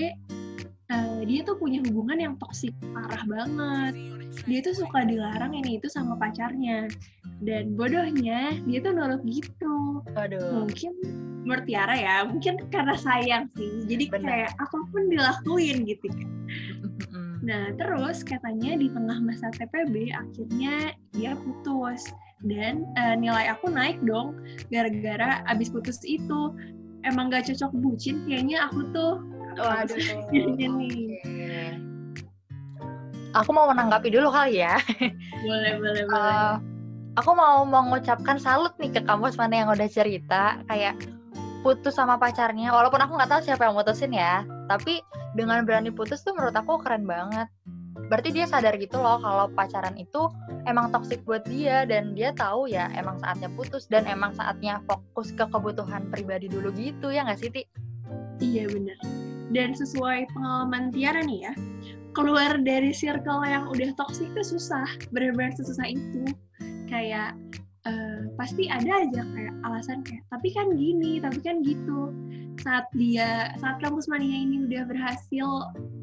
uh, 0.93 1.21
dia 1.25 1.41
tuh 1.43 1.57
punya 1.57 1.81
hubungan 1.89 2.21
yang 2.21 2.35
toksik 2.37 2.77
parah 2.93 3.25
banget. 3.25 3.95
Dia 4.45 4.61
tuh 4.61 4.77
suka 4.77 5.09
dilarang 5.09 5.57
ini 5.57 5.81
itu 5.81 5.89
sama 5.89 6.21
pacarnya. 6.21 6.93
Dan 7.41 7.73
bodohnya 7.81 8.61
dia 8.69 8.79
tuh 8.85 8.93
nurut 8.93 9.25
gitu. 9.25 10.05
Aduh. 10.21 10.69
Mungkin 10.69 10.93
menurut 11.47 11.65
Tiara 11.65 11.95
ya, 11.95 12.17
mungkin 12.27 12.59
karena 12.69 12.99
sayang 12.99 13.47
sih. 13.55 13.87
Jadi 13.87 14.05
Bener. 14.11 14.27
kayak 14.27 14.53
apa 14.59 14.79
pun 14.91 15.03
dilakuin 15.09 15.87
gitu 15.87 16.11
kan. 16.11 16.29
Nah, 17.47 17.71
terus 17.79 18.27
katanya 18.27 18.75
di 18.75 18.91
tengah 18.91 19.23
masa 19.23 19.55
TPB 19.55 20.11
akhirnya 20.11 20.99
dia 21.15 21.39
putus. 21.39 22.11
Dan 22.43 22.85
eh, 22.99 23.15
nilai 23.17 23.49
aku 23.49 23.71
naik 23.73 24.03
dong 24.03 24.35
gara-gara 24.69 25.47
abis 25.47 25.71
putus 25.71 26.03
itu. 26.03 26.53
Emang 27.07 27.31
gak 27.31 27.47
cocok 27.47 27.71
bucin 27.79 28.27
kayaknya 28.27 28.67
aku 28.67 28.91
tuh. 28.91 29.23
Waduh. 29.57 29.97
Nih. 30.35 31.23
Aku 33.39 33.51
mau 33.55 33.71
menanggapi 33.71 34.11
dulu 34.11 34.29
kali 34.35 34.67
ya. 34.67 34.83
boleh 35.47 35.73
boleh 35.81 36.03
boleh. 36.11 36.19
Eh, 36.19 36.55
aku 37.15 37.31
mau 37.31 37.63
mengucapkan 37.63 38.43
salut 38.43 38.75
nih 38.83 38.91
ke 38.91 39.01
kampus 39.07 39.39
mana 39.39 39.63
yang 39.63 39.71
udah 39.71 39.87
cerita. 39.87 40.61
Kayak 40.67 40.99
putus 41.63 41.95
sama 41.95 42.19
pacarnya 42.19 42.71
walaupun 42.71 43.03
aku 43.03 43.19
nggak 43.19 43.31
tahu 43.31 43.41
siapa 43.43 43.67
yang 43.67 43.75
mutusin 43.75 44.15
ya 44.15 44.47
tapi 44.67 45.03
dengan 45.39 45.63
berani 45.63 45.91
putus 45.95 46.23
tuh 46.23 46.35
menurut 46.35 46.55
aku 46.55 46.79
keren 46.83 47.07
banget. 47.07 47.49
Berarti 48.07 48.31
dia 48.31 48.47
sadar 48.47 48.77
gitu 48.79 49.01
loh 49.03 49.19
kalau 49.19 49.51
pacaran 49.51 49.97
itu 49.99 50.31
emang 50.69 50.95
toksik 50.95 51.27
buat 51.27 51.43
dia 51.49 51.83
dan 51.89 52.15
dia 52.15 52.31
tahu 52.31 52.71
ya 52.71 52.87
emang 52.95 53.19
saatnya 53.19 53.51
putus 53.57 53.91
dan 53.91 54.07
emang 54.07 54.31
saatnya 54.37 54.79
fokus 54.87 55.35
ke 55.35 55.43
kebutuhan 55.49 56.07
pribadi 56.13 56.47
dulu 56.47 56.71
gitu 56.77 57.11
ya 57.11 57.27
nggak 57.27 57.41
sih 57.41 57.51
Ti? 57.51 57.63
iya 58.39 58.69
bener. 58.69 58.99
Dan 59.51 59.75
sesuai 59.75 60.31
pengalaman 60.35 60.95
Tiara 60.95 61.25
nih 61.25 61.51
ya 61.51 61.53
keluar 62.15 62.57
dari 62.65 62.97
circle 62.97 63.45
yang 63.45 63.69
udah 63.69 63.93
toksik 63.99 64.31
itu 64.33 64.57
susah 64.57 64.87
benar-benar 65.11 65.57
sesusah 65.59 65.89
itu. 65.91 66.25
Kayak 66.87 67.35
eh, 67.87 68.29
pasti 68.39 68.71
ada 68.71 69.03
aja 69.03 69.23
kayak 69.35 69.55
alasan 69.67 70.03
kayak 70.07 70.23
tapi 70.31 70.49
kan 70.55 70.75
gini 70.75 71.19
tapi 71.19 71.39
kan 71.43 71.63
gitu 71.63 72.15
saat 72.63 72.87
dia 72.97 73.53
saat 73.61 73.79
kampus 73.83 74.09
mania 74.09 74.37
ini 74.37 74.65
udah 74.69 74.83
berhasil 74.89 75.49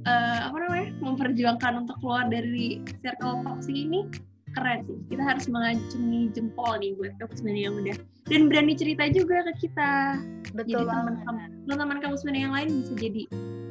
eh, 0.06 0.40
apa 0.46 0.58
namanya 0.58 0.88
memperjuangkan 1.02 1.74
untuk 1.86 1.98
keluar 2.00 2.28
dari 2.30 2.82
circle 3.02 3.42
toksik 3.46 3.76
ini 3.76 4.08
keren 4.54 4.86
sih 4.86 4.98
kita 5.10 5.24
harus 5.26 5.46
mengacungi 5.50 6.30
jempol 6.34 6.78
nih 6.78 6.94
buat 6.98 7.14
kampus 7.18 7.42
mania 7.42 7.70
yang 7.70 7.76
udah 7.82 7.98
dan 8.30 8.42
berani 8.48 8.74
cerita 8.78 9.04
juga 9.10 9.44
ke 9.52 9.68
kita 9.68 10.22
betul 10.54 10.86
jadi 10.86 11.18
teman-teman 11.66 11.98
kampus 12.00 12.22
mana 12.24 12.38
yang 12.38 12.54
lain 12.54 12.70
bisa 12.86 12.94
jadi 12.96 13.24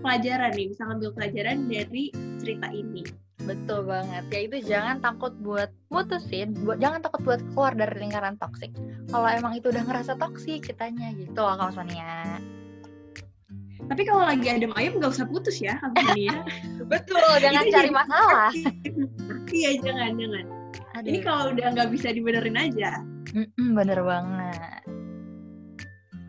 pelajaran 0.03 0.51
nih 0.59 0.67
bisa 0.75 0.83
ngambil 0.91 1.11
pelajaran 1.15 1.59
dari 1.71 2.05
cerita 2.43 2.69
ini 2.75 3.07
Betul 3.43 3.91
banget. 3.91 4.23
Ya 4.31 4.41
itu 4.47 4.57
jangan 4.71 5.03
takut 5.03 5.35
buat 5.43 5.71
mutusin, 5.91 6.55
buat 6.63 6.79
jangan 6.79 7.03
takut 7.03 7.27
buat 7.27 7.41
keluar 7.55 7.75
dari 7.75 7.95
lingkaran 7.99 8.39
toksik. 8.39 8.71
Kalau 9.11 9.29
emang 9.29 9.59
itu 9.59 9.67
udah 9.67 9.83
ngerasa 9.83 10.15
toksik 10.15 10.71
kitanya 10.71 11.11
gitu 11.19 11.43
loh 11.43 11.71
Sonia. 11.75 12.39
Tapi 13.91 14.03
kalau 14.07 14.25
lagi 14.25 14.47
adem 14.49 14.73
ayam 14.79 14.99
nggak 14.99 15.13
usah 15.13 15.27
putus 15.27 15.59
ya 15.59 15.79
mania 15.99 16.43
Betul, 16.93 17.25
jangan 17.41 17.65
cari 17.73 17.91
masalah. 17.91 18.51
iya 19.57 19.71
jangan 19.81 20.13
jangan 20.21 20.45
Aduh. 20.99 21.09
ini 21.09 21.19
kalau 21.25 21.43
udah 21.57 21.67
nggak 21.73 21.89
bisa 21.95 22.13
dibenerin 22.13 22.59
aja 22.59 23.01
Mm-mm, 23.33 23.73
bener 23.73 23.97
banget. 24.05 24.85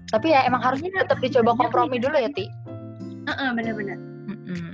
Tapi 0.07 0.31
ya 0.31 0.48
emang 0.48 0.63
harus 0.63 0.79
Iya, 0.79 1.03
tetap 1.03 1.19
dicoba 1.19 1.51
kompromi 1.57 2.00
dulu 2.00 2.15
ya, 2.15 2.31
Ti. 2.31 2.48
Heeh, 3.27 3.50
bener-bener 3.51 4.00
Mm-mm. 4.31 4.72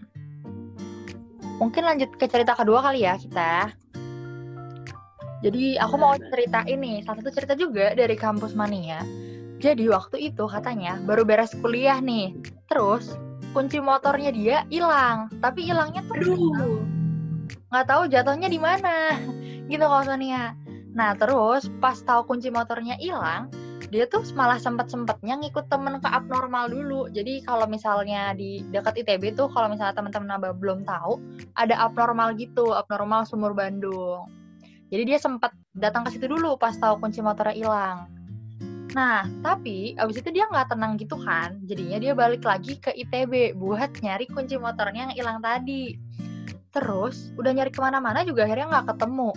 Mungkin 1.57 1.83
lanjut 1.89 2.13
ke 2.21 2.29
cerita 2.29 2.53
kedua 2.53 2.85
kali 2.85 3.01
ya 3.07 3.17
kita. 3.17 3.73
Jadi 5.39 5.79
aku 5.79 5.95
mau 5.95 6.13
cerita 6.19 6.67
ini, 6.67 6.99
salah 7.01 7.23
satu 7.23 7.31
cerita 7.31 7.55
juga 7.55 7.95
dari 7.95 8.13
kampus 8.13 8.53
mania. 8.53 9.01
Jadi 9.57 9.87
waktu 9.87 10.29
itu 10.31 10.45
katanya 10.45 10.99
baru 11.07 11.23
beres 11.23 11.55
kuliah 11.57 11.97
nih. 11.97 12.35
Terus 12.69 13.17
kunci 13.51 13.81
motornya 13.81 14.29
dia 14.29 14.57
hilang, 14.69 15.25
tapi 15.41 15.65
hilangnya 15.65 16.05
tuh 16.05 16.15
aduh. 16.21 16.85
nggak 17.73 17.85
tahu 17.89 18.01
jatuhnya 18.07 18.49
di 18.49 18.61
mana. 18.61 19.17
Gitu 19.69 19.81
kalau 19.81 20.05
Sonia. 20.05 20.53
Nah 20.93 21.13
terus 21.17 21.69
pas 21.81 21.97
tahu 22.01 22.25
kunci 22.25 22.49
motornya 22.49 22.97
hilang 22.97 23.49
dia 23.89 24.05
tuh 24.05 24.21
malah 24.37 24.61
sempet 24.61 24.85
sempetnya 24.85 25.33
ngikut 25.41 25.65
temen 25.65 25.97
ke 25.97 26.05
abnormal 26.05 26.69
dulu. 26.69 27.09
Jadi 27.09 27.41
kalau 27.41 27.65
misalnya 27.65 28.37
di 28.37 28.61
dekat 28.69 29.01
ITB 29.01 29.33
tuh 29.33 29.49
kalau 29.49 29.73
misalnya 29.73 29.97
teman-teman 29.97 30.29
Naba 30.29 30.53
belum 30.53 30.85
tahu 30.85 31.17
ada 31.57 31.73
abnormal 31.89 32.37
gitu 32.37 32.77
abnormal 32.77 33.25
sumur 33.25 33.57
Bandung. 33.57 34.29
Jadi 34.93 35.03
dia 35.09 35.17
sempet 35.17 35.53
datang 35.73 36.05
ke 36.05 36.13
situ 36.13 36.29
dulu 36.29 36.57
pas 36.57 36.77
tahu 36.77 37.01
kunci 37.01 37.21
motornya 37.21 37.57
hilang 37.57 38.18
Nah, 38.97 39.21
tapi 39.45 39.93
abis 40.01 40.25
itu 40.25 40.33
dia 40.33 40.49
nggak 40.49 40.73
tenang 40.73 40.97
gitu 40.97 41.13
kan, 41.21 41.61
jadinya 41.69 42.01
dia 42.01 42.13
balik 42.17 42.41
lagi 42.41 42.81
ke 42.81 42.89
ITB 42.89 43.53
buat 43.53 43.93
nyari 44.01 44.25
kunci 44.25 44.57
motornya 44.57 45.09
yang 45.09 45.13
hilang 45.13 45.39
tadi. 45.45 45.93
Terus 46.73 47.29
udah 47.37 47.51
nyari 47.53 47.69
ke 47.69 47.81
mana-mana 47.81 48.25
juga 48.25 48.49
akhirnya 48.49 48.69
nggak 48.69 48.87
ketemu. 48.93 49.31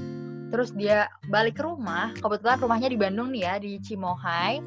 Terus 0.52 0.70
dia 0.76 1.08
balik 1.28 1.60
ke 1.60 1.64
rumah, 1.64 2.12
kebetulan 2.20 2.60
rumahnya 2.60 2.88
di 2.92 2.98
Bandung 3.00 3.32
nih 3.32 3.42
ya, 3.44 3.54
di 3.60 3.80
Cimohai. 3.80 4.60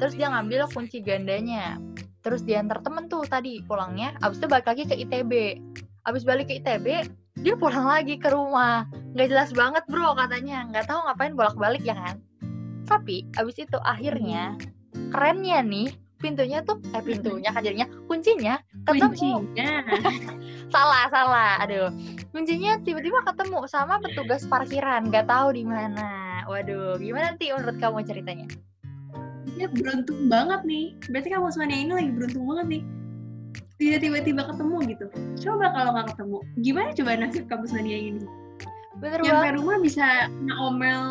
Terus 0.00 0.16
dia 0.16 0.32
ngambil 0.32 0.68
kunci 0.72 1.04
gandanya. 1.04 1.76
Terus 2.24 2.44
dia 2.44 2.60
antar 2.60 2.84
temen 2.84 3.08
tuh 3.08 3.24
tadi 3.24 3.64
pulangnya, 3.64 4.12
abis 4.20 4.40
itu 4.40 4.48
balik 4.48 4.68
lagi 4.68 4.84
ke 4.88 4.96
ITB. 5.08 5.32
Abis 6.04 6.24
balik 6.24 6.52
ke 6.52 6.60
ITB, 6.60 6.86
dia 7.40 7.54
pulang 7.56 7.88
lagi 7.88 8.20
ke 8.20 8.28
rumah. 8.28 8.84
Nggak 9.16 9.28
jelas 9.32 9.50
banget 9.56 9.84
bro 9.88 10.12
katanya, 10.16 10.68
nggak 10.68 10.84
tahu 10.88 11.00
ngapain 11.08 11.32
bolak-balik 11.36 11.84
ya 11.84 11.96
kan. 11.96 12.16
Tapi 12.88 13.28
abis 13.36 13.56
itu 13.60 13.78
akhirnya 13.84 14.56
kerennya 15.12 15.60
nih 15.60 15.92
pintunya 16.18 16.58
tuh 16.66 16.82
eh 16.90 17.02
pintunya 17.04 17.52
kan 17.54 17.62
jadinya 17.62 17.86
kuncinya 18.10 18.58
ketemu. 18.88 19.12
Kuncinya. 19.14 19.70
Salah 20.74 21.06
salah 21.08 21.52
aduh. 21.64 21.88
Kuncinya 22.34 22.76
tiba-tiba 22.84 23.24
ketemu 23.24 23.64
sama 23.70 24.02
petugas 24.02 24.44
parkiran 24.44 25.08
nggak 25.08 25.30
tahu 25.30 25.54
di 25.56 25.64
mana. 25.64 26.44
Waduh 26.44 27.00
gimana 27.00 27.32
sih 27.40 27.52
menurut 27.54 27.76
kamu 27.80 28.04
ceritanya? 28.04 28.48
Dia 29.56 29.68
beruntung 29.72 30.28
banget 30.28 30.60
nih. 30.68 30.92
Berarti 31.08 31.28
kampus 31.32 31.56
mania 31.56 31.78
ini 31.80 31.92
lagi 31.92 32.10
beruntung 32.12 32.44
banget 32.44 32.66
nih. 32.68 32.82
Tidak 33.78 33.98
tiba-tiba 34.02 34.42
ketemu 34.44 34.76
gitu. 34.90 35.06
Coba 35.48 35.72
kalau 35.72 35.90
nggak 35.96 36.08
ketemu 36.12 36.38
gimana 36.60 36.88
coba 36.92 37.10
nasib 37.16 37.44
kampus 37.48 37.70
mania 37.72 37.96
ini 37.96 38.24
bener 38.98 39.18
nyampe 39.22 39.34
banget. 39.38 39.54
rumah 39.58 39.76
bisa 39.78 40.06
ngomel 40.44 41.02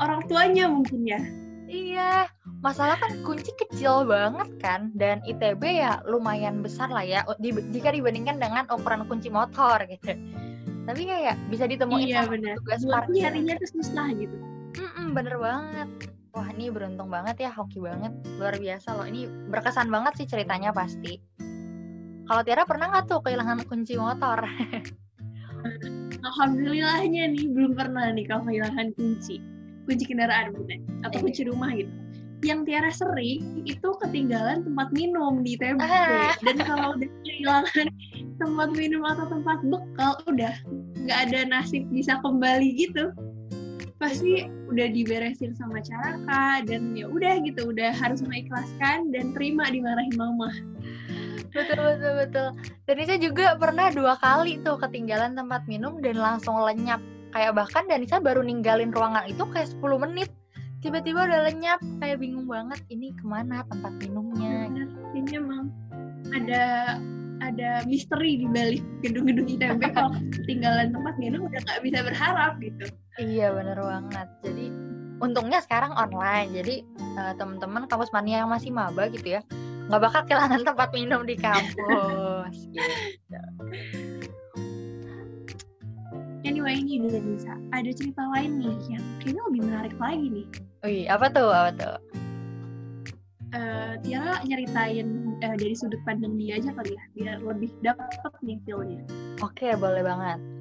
orang 0.00 0.20
tuanya 0.26 0.64
mungkin 0.66 1.00
ya. 1.04 1.20
Iya 1.64 2.12
masalah 2.60 2.96
kan 2.96 3.20
kunci 3.20 3.50
kecil 3.56 4.06
banget 4.06 4.48
kan 4.58 4.88
dan 4.94 5.20
ITB 5.24 5.60
ya 5.64 6.00
lumayan 6.04 6.62
besar 6.62 6.88
lah 6.88 7.02
ya 7.02 7.20
di- 7.36 7.66
jika 7.72 7.90
dibandingkan 7.90 8.40
dengan 8.40 8.64
ukuran 8.70 9.04
kunci 9.04 9.28
motor 9.28 9.82
gitu. 9.84 10.16
Tapi 10.84 11.02
kayak 11.02 11.36
bisa 11.48 11.64
ditemuin 11.64 12.04
iya 12.08 12.24
sama 12.24 12.36
benar 12.36 12.54
petugas 12.60 12.80
buat 12.84 12.94
parkir. 13.04 13.16
nyarinya 13.24 13.54
tuh 13.56 13.68
susah 13.72 14.06
gitu. 14.12 14.36
Mm-mm, 14.74 15.06
bener 15.12 15.36
banget. 15.40 15.88
Wah 16.34 16.48
ini 16.50 16.66
beruntung 16.68 17.08
banget 17.08 17.36
ya 17.40 17.50
hoki 17.52 17.80
banget. 17.80 18.12
Luar 18.36 18.54
biasa 18.56 18.88
loh 18.92 19.06
ini 19.08 19.24
berkesan 19.48 19.88
banget 19.88 20.12
sih 20.20 20.26
ceritanya 20.28 20.70
pasti. 20.72 21.20
Kalau 22.24 22.40
Tiara 22.40 22.64
pernah 22.64 22.88
nggak 22.88 23.04
tuh 23.04 23.20
kehilangan 23.20 23.68
kunci 23.68 23.96
motor 23.96 24.44
alhamdulillahnya 26.24 27.30
nih 27.36 27.46
belum 27.52 27.76
pernah 27.76 28.10
nih 28.12 28.24
kalau 28.28 28.42
kehilangan 28.48 28.92
kunci. 28.96 29.40
Kunci 29.84 30.04
kendaraan 30.08 30.56
bukan 30.56 30.80
atau 31.04 31.18
kunci 31.20 31.44
rumah 31.44 31.70
gitu. 31.76 31.92
Yang 32.44 32.60
Tiara 32.68 32.92
sering 32.92 33.64
itu 33.64 33.88
ketinggalan 34.04 34.68
tempat 34.68 34.92
minum 34.92 35.40
di 35.40 35.56
TB 35.56 35.80
Ah. 35.80 36.36
dan 36.44 36.56
kalau 36.60 36.92
udah 36.92 37.08
kehilangan 37.24 37.86
tempat 38.36 38.68
minum 38.76 39.00
atau 39.08 39.24
tempat 39.32 39.58
bekal 39.64 40.12
udah 40.28 40.52
nggak 41.04 41.18
ada 41.28 41.40
nasib 41.48 41.88
bisa 41.88 42.20
kembali 42.20 42.68
gitu. 42.76 43.12
Pasti 43.96 44.44
udah 44.68 44.92
diberesin 44.92 45.56
sama 45.56 45.80
Caraka 45.80 46.60
dan 46.68 46.92
ya 46.92 47.08
udah 47.08 47.40
gitu 47.40 47.72
udah 47.72 47.96
harus 47.96 48.20
mengikhlaskan 48.20 49.08
dan 49.08 49.32
terima 49.32 49.70
dimarahin 49.72 50.12
mama 50.18 50.52
betul 51.54 51.78
betul 51.78 52.12
betul 52.18 52.48
dan 52.84 52.94
Nisa 52.98 53.16
juga 53.16 53.54
pernah 53.54 53.88
dua 53.94 54.18
kali 54.18 54.58
tuh 54.66 54.76
ketinggalan 54.82 55.38
tempat 55.38 55.62
minum 55.70 56.02
dan 56.02 56.18
langsung 56.18 56.58
lenyap 56.58 56.98
kayak 57.30 57.54
bahkan 57.54 57.86
Danisa 57.86 58.18
baru 58.18 58.42
ninggalin 58.42 58.90
ruangan 58.90 59.26
itu 59.30 59.42
kayak 59.50 59.70
10 59.78 60.04
menit 60.04 60.28
tiba-tiba 60.82 61.24
udah 61.24 61.40
lenyap 61.48 61.80
kayak 62.02 62.20
bingung 62.20 62.50
banget 62.50 62.82
ini 62.90 63.14
ke 63.14 63.24
mana 63.24 63.62
tempat 63.70 63.94
minumnya 64.02 64.68
kayaknya 65.14 65.38
emang 65.40 65.70
ada 66.34 66.64
ada 67.42 67.84
misteri 67.84 68.40
di 68.40 68.46
balik 68.48 68.84
gedung-gedung 69.02 69.48
ITB 69.48 69.82
kalau 69.96 70.14
ketinggalan 70.32 70.92
tempat 70.94 71.14
minum 71.18 71.46
udah 71.46 71.60
nggak 71.60 71.80
bisa 71.82 71.98
berharap 72.06 72.52
gitu. 72.62 72.84
Iya 73.20 73.52
bener 73.52 73.78
banget. 73.78 74.28
Jadi 74.42 74.66
untungnya 75.20 75.58
sekarang 75.60 75.92
online. 75.94 76.50
Jadi 76.54 76.74
uh, 77.18 77.32
teman-teman 77.36 77.84
kampus 77.90 78.10
mania 78.14 78.44
yang 78.44 78.50
masih 78.50 78.70
maba 78.70 79.10
gitu 79.12 79.38
ya, 79.38 79.40
nggak 79.88 80.00
bakal 80.00 80.20
kehilangan 80.24 80.62
tempat 80.64 80.88
minum 80.96 81.22
di 81.28 81.36
kampus. 81.36 82.56
gitu. 82.74 83.40
Anyway 86.44 86.76
ini 86.76 87.08
udah 87.08 87.22
bisa. 87.24 87.52
Ada 87.72 87.90
cerita 87.96 88.22
lain 88.36 88.60
nih 88.60 88.76
yang 88.92 89.04
kayaknya 89.20 89.42
lebih 89.48 89.60
menarik 89.64 89.96
lagi 89.96 90.26
nih. 90.28 90.46
Wih, 90.84 91.04
apa 91.08 91.26
tuh? 91.32 91.48
Apa 91.48 91.70
tuh? 91.72 91.96
Uh, 93.54 93.94
Tiara 94.02 94.42
nyeritain 94.44 95.38
uh, 95.40 95.56
dari 95.56 95.72
sudut 95.78 96.02
pandang 96.02 96.36
dia 96.36 96.58
aja 96.58 96.74
kali 96.74 96.92
ya, 96.92 97.04
biar 97.16 97.36
lebih 97.40 97.70
dapet 97.80 98.32
nih 98.44 98.58
feel-nya. 98.66 99.00
Oke, 99.40 99.72
boleh 99.78 100.02
banget. 100.04 100.53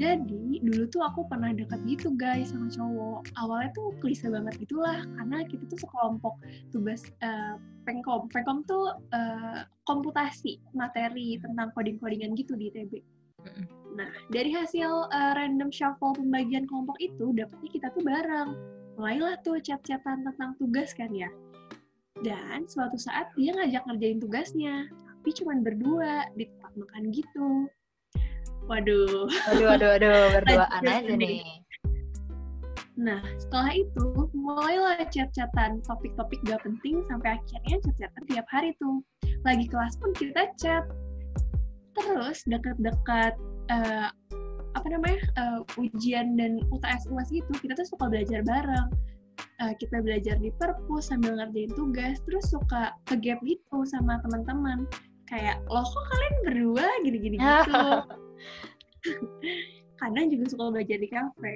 Jadi 0.00 0.64
dulu 0.64 0.88
tuh 0.88 1.04
aku 1.04 1.28
pernah 1.28 1.52
deket 1.52 1.76
gitu 1.84 2.16
guys 2.16 2.56
sama 2.56 2.72
cowok. 2.72 3.28
Awalnya 3.36 3.68
tuh 3.76 3.92
klise 4.00 4.32
banget 4.32 4.56
gitulah 4.56 5.04
karena 5.04 5.44
kita 5.44 5.68
tuh 5.68 5.76
sekelompok 5.76 6.40
tugas 6.72 7.04
uh, 7.20 7.60
pengkom. 7.84 8.24
Pengkom 8.32 8.64
tuh 8.64 8.96
uh, 9.12 9.60
komputasi 9.84 10.56
materi 10.72 11.36
tentang 11.44 11.68
coding-codingan 11.76 12.32
gitu 12.32 12.56
di 12.56 12.72
ITB. 12.72 13.04
Nah 13.92 14.08
dari 14.32 14.48
hasil 14.56 15.12
uh, 15.12 15.32
random 15.36 15.68
shuffle 15.68 16.16
pembagian 16.16 16.64
kelompok 16.64 16.96
itu 16.96 17.36
dapetnya 17.36 17.68
kita 17.68 17.86
tuh 17.92 18.00
bareng. 18.00 18.56
Mulailah 18.96 19.36
tuh 19.44 19.60
chat-chatan 19.60 20.24
tentang 20.24 20.56
tugas 20.56 20.96
kan 20.96 21.12
ya. 21.12 21.28
Dan 22.24 22.64
suatu 22.64 22.96
saat 22.96 23.28
dia 23.36 23.52
ngajak 23.52 23.84
ngerjain 23.84 24.20
tugasnya, 24.20 24.88
tapi 24.88 25.30
cuma 25.36 25.56
berdua 25.60 26.28
di 26.36 26.48
tempat 26.48 26.72
makan 26.76 27.04
gitu. 27.12 27.68
Waduh. 28.70 29.26
Waduh, 29.26 29.66
waduh, 29.66 29.88
waduh, 29.98 30.18
berduaan 30.38 30.82
aja 30.86 31.14
nih. 31.18 31.42
Nah, 32.94 33.18
setelah 33.42 33.74
itu 33.74 34.30
mulailah 34.30 35.02
chat-chatan 35.10 35.82
topik-topik 35.82 36.38
gak 36.46 36.62
penting 36.62 37.02
sampai 37.10 37.34
akhirnya 37.34 37.82
chat-chatan 37.82 38.22
tiap 38.30 38.46
hari 38.46 38.70
tuh. 38.78 39.02
Lagi 39.42 39.66
kelas 39.66 39.98
pun 39.98 40.14
kita 40.14 40.54
chat. 40.54 40.86
Terus 41.98 42.46
dekat-dekat 42.46 43.34
uh, 43.74 44.14
apa 44.78 44.86
namanya 44.86 45.18
uh, 45.34 45.60
ujian 45.74 46.38
dan 46.38 46.62
UTS 46.70 47.10
UAS 47.10 47.34
gitu, 47.34 47.50
kita 47.58 47.74
tuh 47.74 47.88
suka 47.90 48.06
belajar 48.06 48.46
bareng. 48.46 48.86
Uh, 49.58 49.74
kita 49.82 49.98
belajar 49.98 50.38
di 50.38 50.54
perpus 50.62 51.10
sambil 51.10 51.42
ngerjain 51.42 51.74
tugas, 51.74 52.22
terus 52.22 52.46
suka 52.54 52.94
ke 53.10 53.18
gap 53.18 53.42
gitu 53.42 53.82
sama 53.82 54.22
teman-teman. 54.22 54.86
Kayak, 55.26 55.58
loh 55.66 55.82
kok 55.82 56.04
kalian 56.06 56.34
berdua 56.46 56.86
gini-gini 57.02 57.36
gitu. 57.40 57.82
kadang 60.00 60.26
juga 60.32 60.44
suka 60.48 60.64
belajar 60.72 60.98
di 61.00 61.08
kafe. 61.08 61.54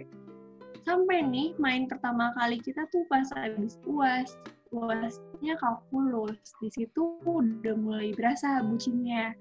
Sampai 0.85 1.25
nih 1.25 1.57
main 1.57 1.89
pertama 1.89 2.37
kali 2.37 2.61
kita 2.61 2.85
tuh 2.93 3.09
pas 3.09 3.25
habis 3.33 3.81
uas 3.89 4.37
uasnya 4.75 5.55
kalkulus. 5.57 6.37
Di 6.61 6.69
situ 6.69 7.17
udah 7.25 7.75
mulai 7.79 8.13
berasa 8.13 8.61
bucinnya. 8.61 9.33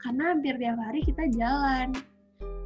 Karena 0.00 0.32
hampir 0.32 0.56
tiap 0.56 0.78
hari 0.80 1.04
kita 1.04 1.28
jalan. 1.36 1.92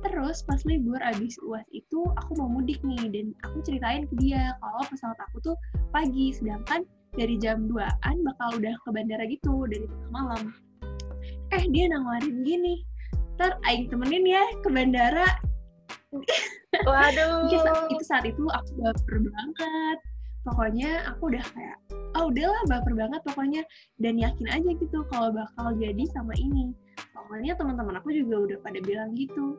Terus 0.00 0.42
pas 0.46 0.60
libur 0.66 0.98
abis 1.02 1.36
uas 1.42 1.66
itu 1.74 2.06
aku 2.22 2.38
mau 2.38 2.46
mudik 2.46 2.78
nih. 2.86 3.10
Dan 3.10 3.26
aku 3.42 3.64
ceritain 3.66 4.06
ke 4.06 4.14
dia 4.22 4.54
kalau 4.62 4.82
pesawat 4.86 5.18
aku 5.30 5.42
tuh 5.42 5.56
pagi. 5.90 6.30
Sedangkan 6.30 6.86
dari 7.18 7.34
jam 7.40 7.66
2an 7.66 8.16
bakal 8.22 8.62
udah 8.62 8.74
ke 8.86 8.88
bandara 8.94 9.26
gitu 9.26 9.66
dari 9.66 9.90
tengah 9.90 10.10
malam. 10.14 10.42
Eh 11.50 11.66
dia 11.66 11.90
nawarin 11.90 12.46
gini 12.46 12.86
ntar 13.40 13.56
aing 13.64 13.88
temenin 13.88 14.28
ya 14.28 14.44
ke 14.60 14.68
bandara 14.68 15.24
Waduh. 16.84 17.48
itu 17.88 18.04
saat 18.04 18.26
itu 18.26 18.44
aku 18.50 18.70
baper 18.82 19.16
banget. 19.22 19.98
Pokoknya 20.40 20.90
aku 21.12 21.30
udah 21.30 21.44
kayak, 21.52 21.78
oh 22.16 22.32
udahlah 22.32 22.62
baper 22.66 22.94
banget 22.96 23.20
pokoknya. 23.22 23.62
Dan 24.00 24.18
yakin 24.18 24.48
aja 24.50 24.70
gitu 24.76 25.06
kalau 25.12 25.30
bakal 25.30 25.72
jadi 25.78 26.04
sama 26.10 26.32
ini. 26.38 26.72
Pokoknya 27.14 27.54
teman-teman 27.54 28.00
aku 28.00 28.10
juga 28.14 28.36
udah 28.48 28.58
pada 28.64 28.80
bilang 28.82 29.14
gitu. 29.14 29.54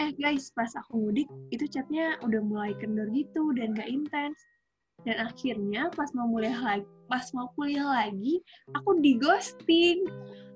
Eh 0.00 0.12
guys, 0.16 0.48
pas 0.56 0.72
aku 0.80 0.96
mudik, 0.96 1.28
itu 1.52 1.68
chatnya 1.68 2.16
udah 2.24 2.40
mulai 2.40 2.72
kendor 2.80 3.08
gitu 3.12 3.52
dan 3.52 3.76
gak 3.76 3.88
intens. 3.88 4.36
Dan 5.08 5.16
akhirnya 5.16 5.88
pas 5.96 6.12
mau 6.12 6.28
kuliah 6.28 6.60
lagi, 6.60 6.84
pas 7.08 7.24
mau 7.32 7.48
kuliah 7.56 7.88
lagi, 7.88 8.44
aku 8.76 9.00
di 9.00 9.16
ghosting. 9.16 10.04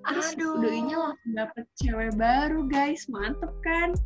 Terus 0.04 0.36
Aduh. 0.36 0.60
doinya 0.60 0.96
langsung 1.00 1.32
dapet 1.32 1.64
cewek 1.80 2.12
baru 2.20 2.68
guys, 2.68 3.08
mantep 3.08 3.48
kan? 3.64 3.96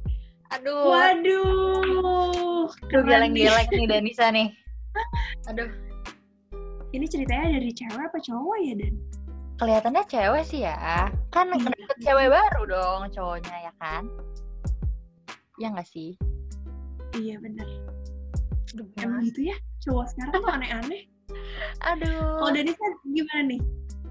Aduh. 0.54 0.94
Waduh. 0.94 2.70
Aduh, 2.70 3.02
geleng-geleng 3.04 3.66
nih 3.74 3.86
Danisa 3.90 4.30
nih. 4.30 4.54
Aduh. 5.50 5.68
Ini 6.94 7.04
ceritanya 7.04 7.58
dari 7.60 7.74
cewek 7.74 8.00
apa 8.00 8.18
cowok 8.22 8.56
ya, 8.64 8.74
Dan? 8.78 8.94
Kelihatannya 9.58 10.02
cewek 10.06 10.44
sih 10.46 10.62
ya. 10.64 11.10
Kan 11.34 11.50
Iya. 11.50 11.66
dapet 11.66 11.98
cewek 12.00 12.28
baru 12.30 12.62
dong 12.64 13.00
cowoknya 13.10 13.56
ya 13.68 13.72
kan? 13.82 14.06
Ya 15.58 15.74
nggak 15.74 15.90
sih? 15.90 16.14
Iya, 17.18 17.42
bener. 17.42 17.66
Aduh, 18.72 18.86
Emang 19.02 19.26
gitu 19.26 19.50
ya? 19.50 19.56
Cowok 19.88 20.06
sekarang 20.12 20.32
tuh 20.36 20.52
aneh-aneh. 20.52 21.02
Aduh. 21.88 22.36
Kalau 22.44 22.52
Denisa 22.52 22.86
gimana 23.08 23.42
nih? 23.48 23.60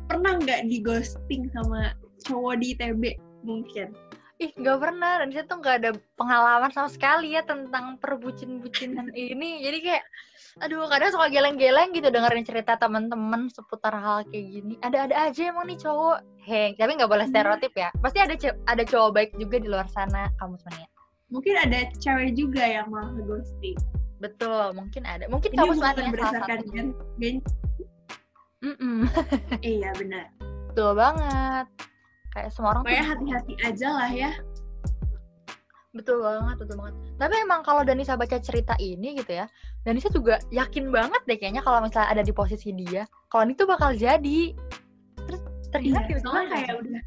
Pernah 0.10 0.32
nggak 0.42 0.62
di 0.66 0.78
ghosting 0.82 1.46
sama 1.54 1.94
cowok 2.26 2.58
di 2.58 2.74
ITB? 2.74 3.04
Mungkin. 3.46 3.94
Ih, 4.42 4.54
nggak 4.58 4.78
pernah. 4.82 5.22
Dan 5.22 5.30
saya 5.30 5.46
tuh 5.46 5.62
nggak 5.62 5.76
ada 5.86 5.92
pengalaman 6.18 6.74
sama 6.74 6.90
sekali 6.90 7.38
ya 7.38 7.46
tentang 7.46 8.02
perbucin-bucinan 8.02 9.14
ini. 9.18 9.62
Jadi 9.62 9.78
kayak, 9.86 10.04
aduh, 10.66 10.90
kadang 10.90 11.14
suka 11.14 11.30
geleng-geleng 11.30 11.94
gitu 11.94 12.10
dengerin 12.10 12.46
cerita 12.46 12.74
teman-teman 12.82 13.50
seputar 13.54 13.94
hal 13.94 14.26
kayak 14.34 14.46
gini. 14.50 14.74
Ada-ada 14.82 15.30
aja 15.30 15.54
emang 15.54 15.70
nih 15.70 15.78
cowok. 15.78 16.18
Hei, 16.42 16.74
tapi 16.74 16.98
nggak 16.98 17.12
boleh 17.12 17.26
Hmm. 17.30 17.34
stereotip 17.38 17.74
ya. 17.78 17.90
Pasti 18.02 18.18
ada 18.18 18.34
ada 18.66 18.84
cowok 18.86 19.10
baik 19.14 19.32
juga 19.38 19.62
di 19.62 19.68
luar 19.70 19.86
sana, 19.94 20.32
kamu 20.42 20.58
semuanya. 20.58 20.90
Mungkin 21.28 21.54
ada 21.60 21.80
cewek 22.00 22.40
juga 22.40 22.64
yang 22.64 22.88
malah 22.88 23.12
ghosting. 23.28 23.76
Betul, 24.18 24.74
mungkin 24.74 25.04
ada. 25.06 25.26
Mungkin 25.30 25.50
Ini 25.54 25.58
kamu 25.62 25.72
bukan 25.74 25.78
semuanya 25.78 25.98
salah 25.98 26.14
berdasarkan 26.14 26.60
gen, 26.74 27.36
Mm-mm. 28.58 29.06
Iya, 29.78 29.90
benar. 29.94 30.26
Betul 30.74 30.92
banget. 30.98 31.66
Kayak 32.34 32.50
semua 32.54 32.70
orang 32.74 32.84
Pokoknya 32.86 33.06
hati-hati 33.06 33.54
aja 33.62 33.88
lah 33.94 34.10
ya. 34.10 34.32
Betul 35.94 36.22
banget, 36.22 36.56
betul 36.62 36.76
banget. 36.82 36.96
Tapi 37.18 37.34
emang 37.42 37.62
kalau 37.66 37.82
Danisa 37.86 38.14
baca 38.18 38.38
cerita 38.38 38.74
ini 38.78 39.18
gitu 39.18 39.34
ya, 39.34 39.46
Danisa 39.86 40.10
juga 40.14 40.38
yakin 40.54 40.94
banget 40.94 41.22
deh 41.26 41.38
kayaknya 41.38 41.66
kalau 41.66 41.82
misalnya 41.82 42.10
ada 42.14 42.22
di 42.26 42.34
posisi 42.34 42.74
dia, 42.74 43.06
kalau 43.30 43.50
ini 43.50 43.54
tuh 43.58 43.66
bakal 43.70 43.94
jadi. 43.98 44.54
Terus 45.26 45.42
terlihat 45.74 46.06
Iya, 46.06 46.18
gitu 46.18 46.30
kayak 46.30 46.74
udah 46.78 47.02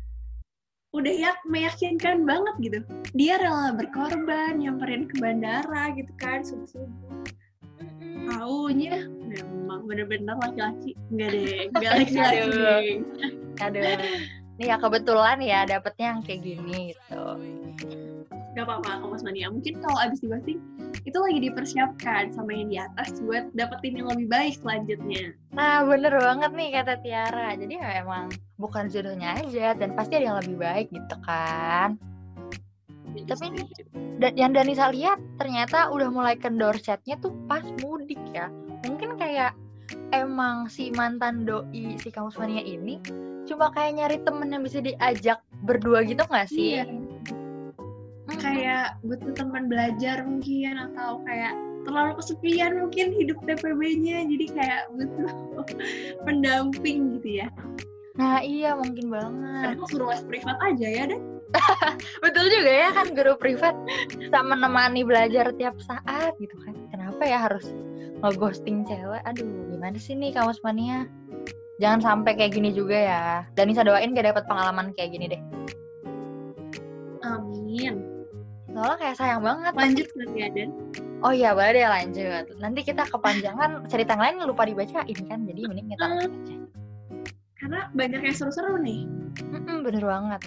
udah 0.91 1.15
ya 1.15 1.33
meyakinkan 1.47 2.27
banget 2.27 2.55
gitu. 2.59 2.79
Dia 3.15 3.39
rela 3.39 3.71
berkorban, 3.75 4.59
nyamperin 4.59 5.07
ke 5.07 5.15
bandara 5.23 5.95
gitu 5.95 6.11
kan, 6.19 6.43
subuh-subuh. 6.43 6.91
Mm-mm. 7.81 8.27
Taunya 8.27 9.07
memang 9.07 9.87
bener-bener 9.87 10.35
laki-laki. 10.35 10.99
Enggak 11.15 11.31
deh, 11.31 11.59
enggak 11.71 11.93
laki-laki. 12.03 12.93
Aduh. 13.63 13.83
Nih 14.61 14.67
ya 14.69 14.77
kebetulan 14.77 15.39
ya 15.41 15.61
dapetnya 15.65 16.07
yang 16.13 16.21
kayak 16.21 16.41
gini 16.45 16.93
gitu. 16.93 17.23
Gak 18.31 18.67
apa-apa, 18.67 19.07
Mas 19.07 19.23
Mania. 19.23 19.51
Mungkin 19.51 19.79
kalau 19.83 19.99
abis 20.03 20.23
dibasing, 20.23 20.59
itu 21.07 21.19
lagi 21.19 21.39
dipersiapkan 21.39 22.35
sama 22.35 22.51
yang 22.55 22.69
di 22.71 22.79
atas 22.79 23.19
buat 23.23 23.51
dapetin 23.55 24.03
yang 24.03 24.09
lebih 24.11 24.27
baik 24.27 24.55
selanjutnya. 24.59 25.35
Nah 25.55 25.87
bener 25.87 26.15
banget 26.19 26.51
nih 26.55 26.69
kata 26.75 26.95
Tiara. 27.03 27.49
Jadi 27.55 27.75
ya 27.79 28.03
emang 28.03 28.31
bukan 28.59 28.91
jodohnya 28.91 29.39
aja 29.39 29.75
dan 29.79 29.95
pasti 29.95 30.19
ada 30.19 30.35
yang 30.35 30.39
lebih 30.43 30.57
baik 30.59 30.87
gitu 30.91 31.17
kan. 31.23 31.99
Tapi 33.11 33.45
ini 33.51 33.63
dan 34.21 34.33
yang 34.37 34.53
Danisa 34.53 34.93
lihat 34.93 35.19
ternyata 35.41 35.89
udah 35.91 36.13
mulai 36.13 36.37
kendor 36.37 36.77
chatnya 36.77 37.17
tuh 37.19 37.33
pas 37.49 37.65
mudik 37.81 38.21
ya 38.37 38.53
mungkin 38.85 39.17
kayak 39.17 39.57
emang 40.13 40.69
si 40.69 40.93
mantan 40.93 41.49
doi 41.49 41.97
si 41.99 42.09
kamus 42.13 42.37
mania 42.37 42.63
ini 42.63 43.01
cuma 43.49 43.73
kayak 43.73 43.97
nyari 43.97 44.17
temen 44.23 44.53
yang 44.53 44.63
bisa 44.63 44.79
diajak 44.85 45.41
berdua 45.65 46.05
gitu 46.05 46.23
nggak 46.29 46.49
sih 46.53 46.85
Iya. 46.85 46.85
Kayak 48.39 48.99
butuh 49.03 49.33
teman 49.35 49.67
belajar 49.67 50.23
mungkin 50.23 50.79
atau 50.91 51.19
kayak 51.27 51.55
terlalu 51.89 52.13
kesepian 52.21 52.77
mungkin 52.77 53.07
hidup 53.17 53.39
TPB-nya 53.49 54.29
jadi 54.29 54.47
kayak 54.53 54.83
butuh 54.95 55.33
pendamping 56.29 57.19
gitu 57.19 57.45
ya. 57.45 57.49
nah 58.19 58.43
iya 58.45 58.77
mungkin 58.77 59.09
banget 59.09 59.81
suruh 59.89 60.13
les 60.13 60.21
privat 60.27 60.59
aja 60.61 60.87
ya 60.87 61.05
deh. 61.09 61.21
betul 62.23 62.47
juga 62.47 62.71
ya 62.71 62.89
kan 62.95 63.11
guru 63.11 63.35
privat 63.35 63.75
sama 64.31 64.55
menemani 64.55 65.03
belajar 65.03 65.51
tiap 65.57 65.75
saat 65.83 66.37
gitu 66.39 66.55
kan 66.63 66.77
kenapa 66.95 67.23
ya 67.27 67.39
harus 67.49 67.73
ngeghosting 68.21 68.87
cewek 68.87 69.25
aduh 69.25 69.49
gimana 69.73 69.97
sih 69.97 70.15
nih 70.15 70.31
kamus 70.37 70.63
mania 70.63 71.09
Jangan 71.81 72.01
sampai 72.05 72.37
kayak 72.37 72.53
gini 72.53 72.71
juga 72.77 72.93
ya. 72.93 73.23
Dan 73.57 73.73
bisa 73.73 73.81
doain 73.81 74.13
gak 74.13 74.29
dapat 74.29 74.45
pengalaman 74.45 74.93
kayak 74.93 75.17
gini 75.17 75.33
deh. 75.33 75.43
Amin. 77.25 78.05
Soalnya 78.71 78.97
kayak 79.03 79.17
sayang 79.19 79.43
banget. 79.43 79.73
Lanjut 79.75 80.09
nanti 80.15 80.39
Dan. 80.55 80.71
Oh 81.21 81.33
iya 81.35 81.53
boleh 81.53 81.73
deh 81.77 81.85
lanjut. 81.85 82.45
Nanti 82.63 82.81
kita 82.81 83.05
kepanjangan 83.05 83.91
cerita 83.91 84.17
yang 84.17 84.23
lain 84.25 84.49
lupa 84.49 84.65
dibacain 84.65 85.19
kan. 85.29 85.45
Jadi 85.45 85.61
mending 85.69 85.89
kita 85.93 86.07
aja. 86.07 86.57
Karena 87.61 87.81
banyak 87.93 88.21
yang 88.25 88.37
seru-seru 88.37 88.81
nih. 88.81 89.05
Mm-mm, 89.53 89.85
bener 89.85 90.05
banget. 90.07 90.41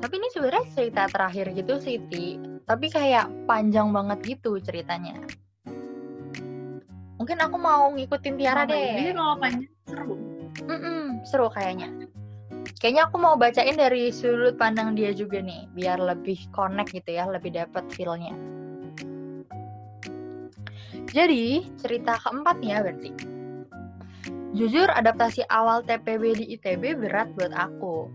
Tapi 0.00 0.14
ini 0.16 0.28
sebenarnya 0.32 0.64
cerita 0.72 1.02
terakhir 1.12 1.52
gitu 1.52 1.74
sih, 1.76 2.00
Ti. 2.08 2.40
Tapi 2.64 2.86
kayak 2.88 3.28
panjang 3.44 3.92
banget 3.92 4.18
gitu 4.24 4.56
ceritanya. 4.64 5.20
Mungkin 7.16 7.36
aku 7.40 7.56
mau 7.60 7.90
ngikutin 7.92 8.34
Tiara 8.40 8.64
ini 8.68 9.12
deh. 9.12 9.12
kalau 9.12 9.36
panjang 9.36 9.72
seru. 9.84 10.14
Mm-mm, 10.64 11.20
seru 11.28 11.46
kayaknya. 11.52 12.05
Kayaknya 12.76 13.02
aku 13.08 13.16
mau 13.16 13.34
bacain 13.38 13.78
dari 13.78 14.10
sudut 14.10 14.58
pandang 14.58 14.98
dia 14.98 15.14
juga 15.14 15.38
nih, 15.40 15.70
biar 15.72 16.02
lebih 16.02 16.50
connect 16.50 16.92
gitu 16.92 17.16
ya, 17.16 17.24
lebih 17.30 17.54
dapet 17.54 17.84
feel-nya. 17.94 18.34
Jadi, 21.10 21.64
cerita 21.80 22.18
keempat 22.20 22.56
ya 22.60 22.84
berarti. 22.84 23.10
Jujur, 24.56 24.88
adaptasi 24.88 25.44
awal 25.52 25.84
TPB 25.84 26.22
di 26.36 26.44
ITB 26.56 26.96
berat 26.96 27.32
buat 27.36 27.52
aku. 27.52 28.08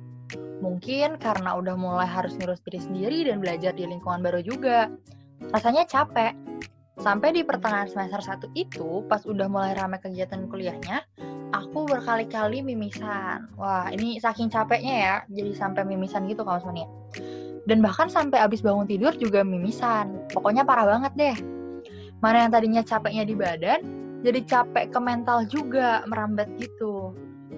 Mungkin 0.62 1.18
karena 1.18 1.58
udah 1.58 1.74
mulai 1.74 2.06
harus 2.06 2.38
ngurus 2.38 2.62
diri 2.62 2.80
sendiri 2.82 3.18
dan 3.26 3.42
belajar 3.42 3.74
di 3.74 3.90
lingkungan 3.90 4.22
baru 4.22 4.46
juga. 4.46 4.90
Rasanya 5.50 5.90
capek. 5.90 6.38
Sampai 7.02 7.34
di 7.34 7.42
pertengahan 7.42 7.90
semester 7.90 8.22
1 8.22 8.54
itu, 8.54 9.02
pas 9.10 9.26
udah 9.26 9.50
mulai 9.50 9.74
ramai 9.74 9.98
kegiatan 9.98 10.46
kuliahnya, 10.46 11.02
aku 11.52 11.88
berkali-kali 11.88 12.64
mimisan. 12.64 13.48
Wah, 13.60 13.92
ini 13.92 14.18
saking 14.18 14.52
capeknya 14.52 14.96
ya, 14.96 15.16
jadi 15.32 15.52
sampai 15.56 15.84
mimisan 15.84 16.28
gitu 16.28 16.44
kalau 16.44 16.64
Mania. 16.68 16.88
Dan 17.70 17.80
bahkan 17.86 18.10
sampai 18.10 18.42
abis 18.42 18.66
bangun 18.66 18.90
tidur 18.90 19.14
juga 19.16 19.46
mimisan. 19.46 20.26
Pokoknya 20.34 20.66
parah 20.66 20.88
banget 20.88 21.14
deh. 21.16 21.38
Mana 22.24 22.48
yang 22.48 22.52
tadinya 22.54 22.82
capeknya 22.82 23.24
di 23.26 23.36
badan, 23.38 23.80
jadi 24.22 24.40
capek 24.46 24.94
ke 24.94 25.00
mental 25.02 25.46
juga, 25.50 26.06
merambat 26.06 26.50
gitu. 26.58 27.14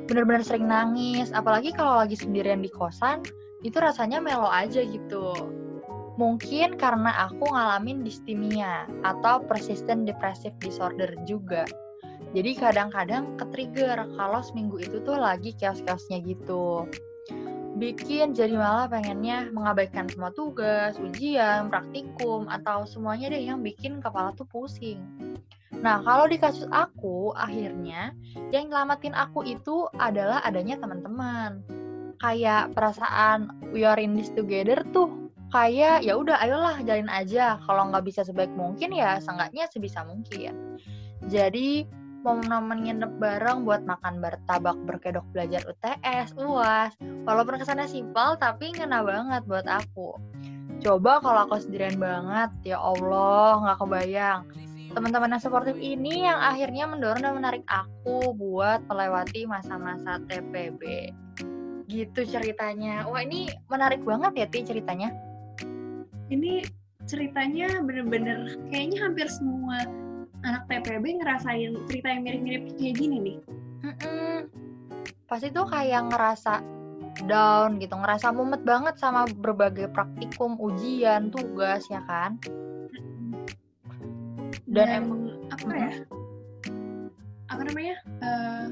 Bener-bener 0.08 0.44
sering 0.44 0.68
nangis, 0.68 1.32
apalagi 1.32 1.72
kalau 1.72 2.04
lagi 2.04 2.16
sendirian 2.20 2.64
di 2.64 2.72
kosan, 2.72 3.24
itu 3.64 3.80
rasanya 3.80 4.20
melo 4.20 4.48
aja 4.48 4.84
gitu. 4.84 5.32
Mungkin 6.16 6.78
karena 6.78 7.10
aku 7.28 7.50
ngalamin 7.50 8.06
distimia 8.06 8.86
atau 9.02 9.42
persistent 9.44 10.06
depressive 10.06 10.56
disorder 10.62 11.10
juga. 11.26 11.66
Jadi 12.34 12.52
kadang-kadang 12.58 13.38
ke-trigger 13.38 14.10
kalau 14.18 14.42
seminggu 14.42 14.82
itu 14.82 14.98
tuh 15.06 15.18
lagi 15.18 15.54
chaos-chaosnya 15.54 16.26
gitu. 16.26 16.90
Bikin 17.78 18.34
jadi 18.34 18.54
malah 18.54 18.90
pengennya 18.90 19.50
mengabaikan 19.54 20.10
semua 20.10 20.34
tugas, 20.34 20.98
ujian, 20.98 21.70
praktikum, 21.70 22.50
atau 22.50 22.86
semuanya 22.86 23.34
deh 23.34 23.42
yang 23.42 23.62
bikin 23.62 24.02
kepala 24.02 24.34
tuh 24.34 24.46
pusing. 24.50 25.02
Nah, 25.82 26.02
kalau 26.06 26.30
di 26.30 26.38
kasus 26.38 26.70
aku, 26.70 27.34
akhirnya 27.34 28.14
yang 28.54 28.70
nyelamatin 28.70 29.14
aku 29.18 29.46
itu 29.46 29.90
adalah 29.98 30.42
adanya 30.46 30.78
teman-teman. 30.78 31.66
Kayak 32.22 32.72
perasaan 32.78 33.70
we 33.74 33.84
are 33.84 33.98
in 33.98 34.14
this 34.14 34.30
together 34.32 34.80
tuh 34.94 35.24
kayak 35.54 36.02
ya 36.02 36.18
udah 36.18 36.42
ayolah 36.42 36.82
jalin 36.82 37.06
aja 37.14 37.62
kalau 37.70 37.94
nggak 37.94 38.10
bisa 38.10 38.26
sebaik 38.26 38.50
mungkin 38.58 38.90
ya 38.90 39.22
seenggaknya 39.22 39.70
sebisa 39.70 40.02
mungkin 40.02 40.82
jadi 41.30 41.86
momen-momen 42.24 42.88
nginep 42.88 43.12
bareng 43.20 43.68
buat 43.68 43.84
makan 43.84 44.24
bertabak 44.24 44.80
berkedok 44.88 45.28
belajar 45.36 45.62
UTS 45.68 46.40
uas 46.40 46.96
walaupun 47.28 47.60
kesannya 47.60 47.86
simpel 47.86 48.40
tapi 48.40 48.72
ngena 48.72 49.04
banget 49.04 49.44
buat 49.44 49.68
aku. 49.68 50.16
Coba 50.80 51.20
kalau 51.20 51.48
aku 51.48 51.60
sendirian 51.60 52.00
banget 52.00 52.50
ya 52.64 52.80
Allah 52.80 53.60
nggak 53.60 53.78
kebayang. 53.84 54.42
Teman-teman 54.94 55.36
yang 55.36 55.44
suportif 55.44 55.76
ini 55.80 56.24
yang 56.24 56.40
akhirnya 56.40 56.88
mendorong 56.88 57.24
dan 57.24 57.34
menarik 57.36 57.64
aku 57.68 58.32
buat 58.36 58.84
melewati 58.88 59.44
masa-masa 59.44 60.24
TPB 60.28 61.12
gitu 61.92 62.24
ceritanya. 62.24 63.04
Wah 63.08 63.20
ini 63.20 63.52
menarik 63.68 64.00
banget 64.04 64.32
ya 64.40 64.46
Ti 64.48 64.60
ceritanya. 64.64 65.12
Ini 66.32 66.64
ceritanya 67.04 67.84
bener-bener 67.84 68.56
kayaknya 68.72 69.04
hampir 69.04 69.28
semua 69.28 69.84
anak 70.44 70.64
TPB 70.68 71.24
ngerasain 71.24 71.72
cerita 71.88 72.08
yang 72.12 72.22
mirip-mirip 72.28 72.64
kayak 72.76 72.96
gini 73.00 73.18
nih. 73.20 73.38
Mm-mm. 73.84 74.36
Pasti 75.28 75.50
tuh 75.50 75.68
kayak 75.68 76.12
ngerasa 76.12 76.64
down 77.26 77.80
gitu, 77.80 77.96
ngerasa 77.96 78.36
mumet 78.36 78.62
banget 78.68 78.96
sama 79.00 79.26
berbagai 79.28 79.90
praktikum, 79.92 80.60
ujian, 80.60 81.32
tugas 81.32 81.88
ya 81.88 82.04
kan. 82.06 82.38
Dan 84.68 84.88
emang 85.04 85.22
apa 85.54 85.72
ya? 85.72 85.92
Apa 87.52 87.62
namanya? 87.64 87.96
Eh 88.24 88.66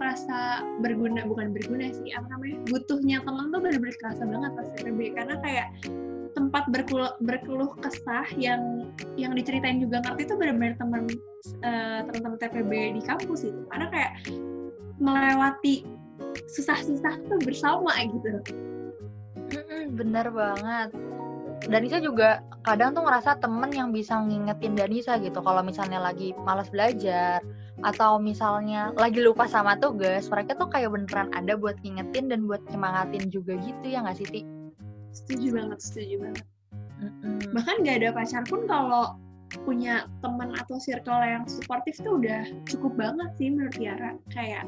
kerasa 0.00 0.64
berguna 0.80 1.26
bukan 1.26 1.52
berguna 1.52 1.90
sih 1.92 2.14
apa 2.14 2.24
namanya 2.30 2.56
butuhnya 2.70 3.20
temen 3.20 3.52
tuh 3.52 3.60
bener-bener 3.60 3.96
kerasa 4.00 4.22
banget 4.24 4.50
pas 4.56 4.66
TPB 4.78 5.00
karena 5.12 5.34
kayak 5.42 5.66
tempat 6.32 6.64
berkeluh, 6.70 7.14
berkeluh 7.22 7.72
kesah 7.80 8.26
yang 8.38 8.90
yang 9.14 9.32
diceritain 9.34 9.82
juga 9.82 10.02
ngerti 10.04 10.30
itu 10.30 10.34
benar-benar 10.38 10.74
teman 10.78 11.02
eh, 11.64 12.00
teman-teman 12.06 12.38
TPB 12.38 12.70
di 12.98 13.02
kampus 13.02 13.48
itu 13.48 13.60
karena 13.70 13.86
kayak 13.90 14.12
melewati 15.00 15.84
susah-susah 16.52 17.14
tuh 17.26 17.40
bersama 17.42 17.90
gitu 18.06 18.40
bener 19.90 20.30
banget. 20.30 20.94
Danisa 21.68 22.00
juga 22.00 22.40
kadang 22.64 22.96
tuh 22.96 23.04
ngerasa 23.04 23.36
temen 23.36 23.68
yang 23.68 23.92
bisa 23.92 24.16
ngingetin 24.16 24.72
Danisa 24.72 25.20
gitu 25.20 25.44
kalau 25.44 25.60
misalnya 25.60 26.00
lagi 26.00 26.32
malas 26.46 26.72
belajar 26.72 27.44
atau 27.84 28.16
misalnya 28.16 28.92
lagi 28.96 29.20
lupa 29.20 29.44
sama 29.44 29.76
tugas, 29.76 30.28
mereka 30.32 30.56
tuh 30.56 30.68
kayak 30.72 30.92
beneran 30.92 31.28
ada 31.36 31.56
buat 31.56 31.76
ngingetin 31.84 32.32
dan 32.32 32.48
buat 32.48 32.64
nyemangatin 32.72 33.28
juga 33.28 33.56
gitu 33.60 33.86
ya 33.92 34.04
nggak 34.04 34.16
sih 34.16 34.28
Ti? 34.28 34.59
Setuju 35.12 35.60
banget 35.60 35.78
setuju 35.82 36.16
banget 36.28 36.46
Mm-mm. 37.00 37.38
bahkan 37.56 37.80
gak 37.82 37.96
ada 38.04 38.08
pacar 38.12 38.42
pun 38.46 38.64
kalau 38.68 39.16
punya 39.66 40.06
teman 40.22 40.54
atau 40.54 40.78
circle 40.78 41.20
yang 41.26 41.42
suportif 41.50 41.98
tuh 41.98 42.22
udah 42.22 42.46
cukup 42.70 42.94
banget 42.94 43.30
sih 43.34 43.50
menurut 43.50 43.74
Tiara 43.74 44.14
kayak 44.30 44.64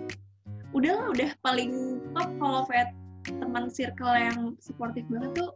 udahlah 0.75 1.15
udah 1.15 1.31
paling 1.45 2.03
top 2.17 2.31
kalau 2.43 2.61
punya 2.67 2.91
teman 3.39 3.71
circle 3.71 4.15
yang 4.19 4.39
suportif 4.59 5.07
banget 5.07 5.31
tuh 5.39 5.51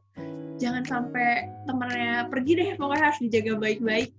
jangan 0.62 0.87
sampai 0.87 1.51
temennya 1.66 2.31
pergi 2.31 2.53
deh 2.55 2.70
pokoknya 2.79 3.11
harus 3.11 3.20
dijaga 3.20 3.53
baik-baik 3.59 4.14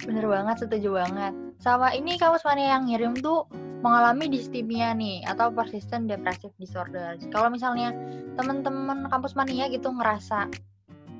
Bener 0.00 0.24
banget, 0.26 0.64
setuju 0.64 0.96
banget. 0.96 1.32
Sama 1.60 1.92
ini 1.92 2.16
kamu 2.16 2.40
semuanya 2.40 2.76
yang 2.76 2.82
ngirim 2.88 3.12
tuh 3.20 3.44
mengalami 3.80 4.28
distimia 4.28 4.92
nih 4.92 5.24
atau 5.24 5.48
persistent 5.52 6.08
depressive 6.08 6.52
disorder. 6.60 7.16
Kalau 7.32 7.48
misalnya 7.48 7.92
teman-teman 8.36 9.08
kampus 9.08 9.34
mania 9.36 9.68
gitu 9.72 9.88
ngerasa 9.88 10.48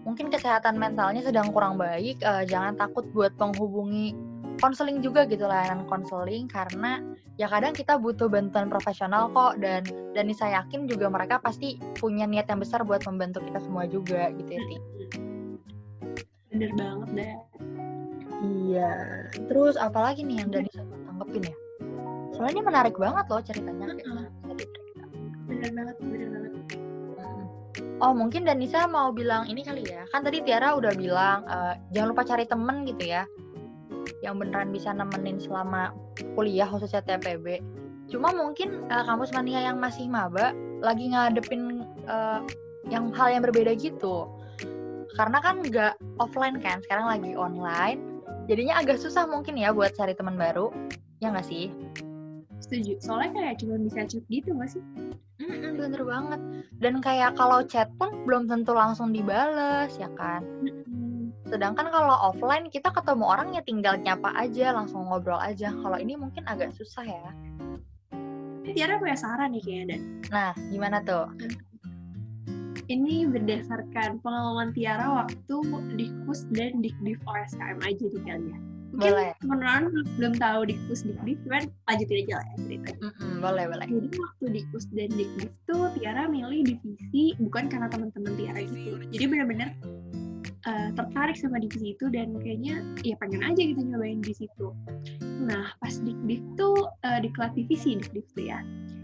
mungkin 0.05 0.33
kesehatan 0.33 0.81
mentalnya 0.81 1.21
sedang 1.21 1.53
kurang 1.53 1.77
baik, 1.77 2.21
eh, 2.21 2.45
jangan 2.49 2.77
takut 2.77 3.05
buat 3.13 3.37
menghubungi 3.37 4.17
konseling 4.61 5.01
juga 5.01 5.25
gitu 5.25 5.49
layanan 5.49 5.89
konseling 5.89 6.45
karena 6.45 7.01
ya 7.41 7.49
kadang 7.49 7.73
kita 7.73 7.97
butuh 7.97 8.29
bantuan 8.29 8.69
profesional 8.69 9.33
kok 9.33 9.57
dan 9.57 9.81
dan 10.13 10.29
saya 10.37 10.61
yakin 10.61 10.85
juga 10.85 11.09
mereka 11.09 11.41
pasti 11.41 11.81
punya 11.97 12.29
niat 12.29 12.45
yang 12.53 12.61
besar 12.61 12.85
buat 12.85 13.01
membantu 13.09 13.41
kita 13.41 13.57
semua 13.65 13.89
juga 13.89 14.29
gitu 14.37 14.53
ya 14.53 14.63
bener 16.53 16.71
banget 16.77 17.09
deh 17.17 17.37
Iya. 18.41 18.93
Terus 19.53 19.77
apalagi 19.77 20.25
nih 20.25 20.41
yang 20.41 20.49
dari 20.49 20.69
tanggepin 20.73 21.53
ya? 21.53 21.57
Soalnya 22.35 22.53
ini 22.59 22.63
menarik 22.63 22.95
banget 22.97 23.25
loh 23.27 23.43
ceritanya. 23.43 23.87
Heeh. 23.91 24.25
bisa 24.31 24.53
dicerita. 24.55 25.05
bener 25.51 25.71
banget 25.75 25.97
bener 25.99 26.29
banget. 26.31 26.53
Oh 28.01 28.13
mungkin 28.17 28.49
Danisa 28.49 28.89
mau 28.89 29.13
bilang 29.13 29.45
ini 29.51 29.61
kali 29.61 29.85
ya. 29.85 30.09
Kan 30.09 30.25
tadi 30.25 30.41
Tiara 30.41 30.73
udah 30.73 30.93
bilang 30.97 31.45
eh, 31.47 31.75
jangan 31.93 32.09
lupa 32.15 32.23
cari 32.25 32.45
temen 32.49 32.89
gitu 32.89 33.05
ya. 33.05 33.29
Yang 34.25 34.35
beneran 34.47 34.69
bisa 34.73 34.91
nemenin 34.97 35.37
selama 35.37 35.93
kuliah 36.35 36.69
khususnya 36.69 37.05
TPB. 37.05 37.61
Cuma 38.09 38.33
mungkin 38.33 38.89
eh, 38.89 39.05
kampus 39.05 39.37
mania 39.37 39.61
yang 39.69 39.77
masih 39.77 40.09
maba 40.09 40.57
lagi 40.81 41.13
ngadepin 41.13 41.85
eh, 42.09 42.41
yang 42.89 43.13
hal 43.13 43.29
yang 43.29 43.43
berbeda 43.45 43.77
gitu. 43.77 44.27
Karena 45.19 45.43
kan 45.43 45.61
nggak 45.61 46.01
offline 46.23 46.57
kan, 46.63 46.81
sekarang 46.87 47.07
lagi 47.11 47.37
online. 47.37 48.01
Jadinya 48.49 48.81
agak 48.81 48.97
susah 48.97 49.29
mungkin 49.29 49.59
ya 49.59 49.75
buat 49.75 49.93
cari 49.93 50.17
teman 50.17 50.41
baru. 50.41 50.73
Ya 51.21 51.29
nggak 51.29 51.45
sih? 51.45 51.69
Setuju 52.61 53.01
soalnya 53.01 53.33
kayak 53.35 53.55
cuma 53.65 53.77
bisa 53.81 54.05
chat 54.07 54.25
gitu 54.29 54.53
gak 54.55 54.71
sih 54.71 54.85
Mm-mm, 55.41 55.81
bener 55.81 56.05
banget. 56.05 56.41
Dan 56.85 57.01
kayak 57.01 57.33
kalau 57.33 57.65
chat 57.65 57.89
pun 57.97 58.29
belum 58.29 58.45
tentu 58.45 58.77
langsung 58.77 59.09
dibales 59.09 59.89
ya 59.97 60.13
kan. 60.13 60.45
Sedangkan 61.49 61.89
kalau 61.89 62.13
offline 62.29 62.69
kita 62.69 62.93
ketemu 62.93 63.25
orang 63.25 63.57
ya 63.57 63.65
tinggal 63.65 63.97
nyapa 63.97 64.37
aja, 64.37 64.77
langsung 64.77 65.09
ngobrol 65.09 65.41
aja. 65.41 65.73
Kalau 65.73 65.97
ini 65.97 66.15
mungkin 66.21 66.45
agak 66.45 66.77
susah 66.77 67.09
ya. 67.09 67.33
Tiara 68.71 69.01
punya 69.01 69.17
saran 69.17 69.57
nih 69.57 69.65
kayaknya 69.65 69.85
dan 69.97 70.01
Nah, 70.31 70.53
gimana 70.69 71.01
tuh? 71.03 71.27
ini 72.91 73.23
berdasarkan 73.23 74.19
pengalaman 74.19 74.75
Tiara 74.75 75.25
waktu 75.25 75.57
di 75.95 76.11
KUS 76.27 76.51
dan 76.51 76.83
di 76.83 76.91
Div 77.07 77.23
OSKM 77.23 77.79
aja 77.87 78.05
nih 78.05 78.23
kali 78.27 78.47
ya. 78.51 78.59
Mungkin 78.91 79.13
Boleh. 79.15 79.31
teman-teman 79.39 79.83
belum 80.19 80.35
tahu 80.43 80.61
di 80.67 80.75
KUS 80.91 81.01
di 81.07 81.15
Div, 81.23 81.39
cuman 81.47 81.63
lanjutin 81.87 82.17
aja 82.27 82.35
lah 82.35 82.47
ya 82.47 82.57
ceritanya. 82.59 82.99
Mm-mm, 83.07 83.33
boleh, 83.39 83.65
boleh. 83.71 83.87
Jadi 83.87 84.09
waktu 84.19 84.45
di 84.51 84.61
KUS 84.75 84.85
dan 84.91 85.11
di 85.15 85.25
Div 85.39 85.53
tuh 85.71 85.85
Tiara 85.95 86.23
milih 86.27 86.61
divisi 86.67 87.25
bukan 87.39 87.71
karena 87.71 87.87
teman-teman 87.87 88.35
Tiara 88.35 88.61
gitu. 88.67 88.99
Jadi 89.15 89.25
benar-benar 89.31 89.69
eh, 90.67 90.89
tertarik 90.99 91.37
sama 91.39 91.63
divisi 91.63 91.95
itu 91.95 92.11
dan 92.11 92.35
kayaknya 92.43 92.83
ya 93.07 93.15
pengen 93.23 93.47
aja 93.47 93.63
gitu 93.63 93.79
nyobain 93.79 94.19
di 94.19 94.35
situ. 94.35 94.75
Nah 95.23 95.71
pas 95.79 95.95
di 95.95 96.13
Div 96.27 96.43
tuh 96.59 96.91
eh, 97.07 97.23
diklat 97.23 97.55
divisi 97.55 97.95
di 97.95 98.07
Div 98.11 98.27
tuh 98.35 98.45
ya. 98.51 98.59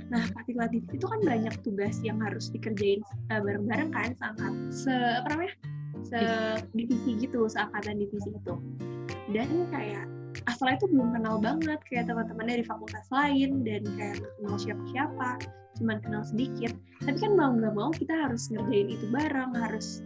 Nah, 0.07 0.23
pas 0.31 0.47
diklat 0.47 0.71
divisi 0.71 1.03
itu 1.03 1.07
kan 1.07 1.19
banyak 1.27 1.55
tugas 1.67 1.99
yang 1.99 2.23
harus 2.23 2.47
dikerjain 2.55 3.03
eh, 3.03 3.41
bareng-bareng 3.43 3.91
kan, 3.91 4.15
seangkat, 4.15 4.55
se 4.71 4.95
apa 4.95 5.35
namanya, 5.35 5.55
divisi 6.75 7.17
gitu, 7.19 7.47
seangkatan 7.51 7.99
divisi 7.99 8.31
itu. 8.33 8.55
Dan 9.35 9.67
kayak 9.75 10.07
asalnya 10.47 10.85
itu 10.85 10.87
belum 10.93 11.17
kenal 11.17 11.37
banget 11.41 11.81
kayak 11.89 12.13
teman-teman 12.13 12.47
dari 12.47 12.65
fakultas 12.67 13.07
lain 13.09 13.65
dan 13.65 13.83
kayak 13.97 14.21
kenal 14.21 14.57
siapa-siapa, 14.61 15.31
cuman 15.81 15.97
kenal 16.05 16.23
sedikit. 16.23 16.73
Tapi 17.03 17.17
kan 17.17 17.33
mau 17.35 17.51
nggak 17.57 17.75
mau 17.75 17.91
kita 17.91 18.13
harus 18.13 18.53
ngerjain 18.53 18.89
itu 18.93 19.07
bareng, 19.09 19.53
harus 19.57 20.05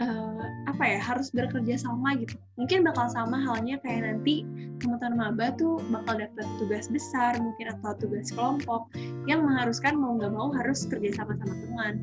eh, 0.00 0.44
apa 0.68 0.84
ya, 0.84 1.00
harus 1.00 1.32
bekerja 1.32 1.80
sama 1.80 2.16
gitu. 2.20 2.36
Mungkin 2.60 2.84
bakal 2.86 3.08
sama 3.10 3.40
halnya 3.40 3.80
kayak 3.82 4.06
nanti 4.06 4.44
teman-teman 4.80 5.32
maba 5.32 5.56
tuh 5.56 5.80
bakal 5.88 6.20
dapat 6.20 6.46
tugas 6.60 6.86
besar 6.92 7.36
mungkin 7.40 7.72
atau 7.76 7.96
tugas 7.96 8.28
kelompok 8.28 8.92
yang 9.24 9.40
mengharuskan 9.44 9.96
mau 9.96 10.14
nggak 10.20 10.32
mau 10.32 10.52
harus 10.52 10.84
kerja 10.84 11.16
sama 11.16 11.34
sama 11.40 11.54
teman. 11.64 11.94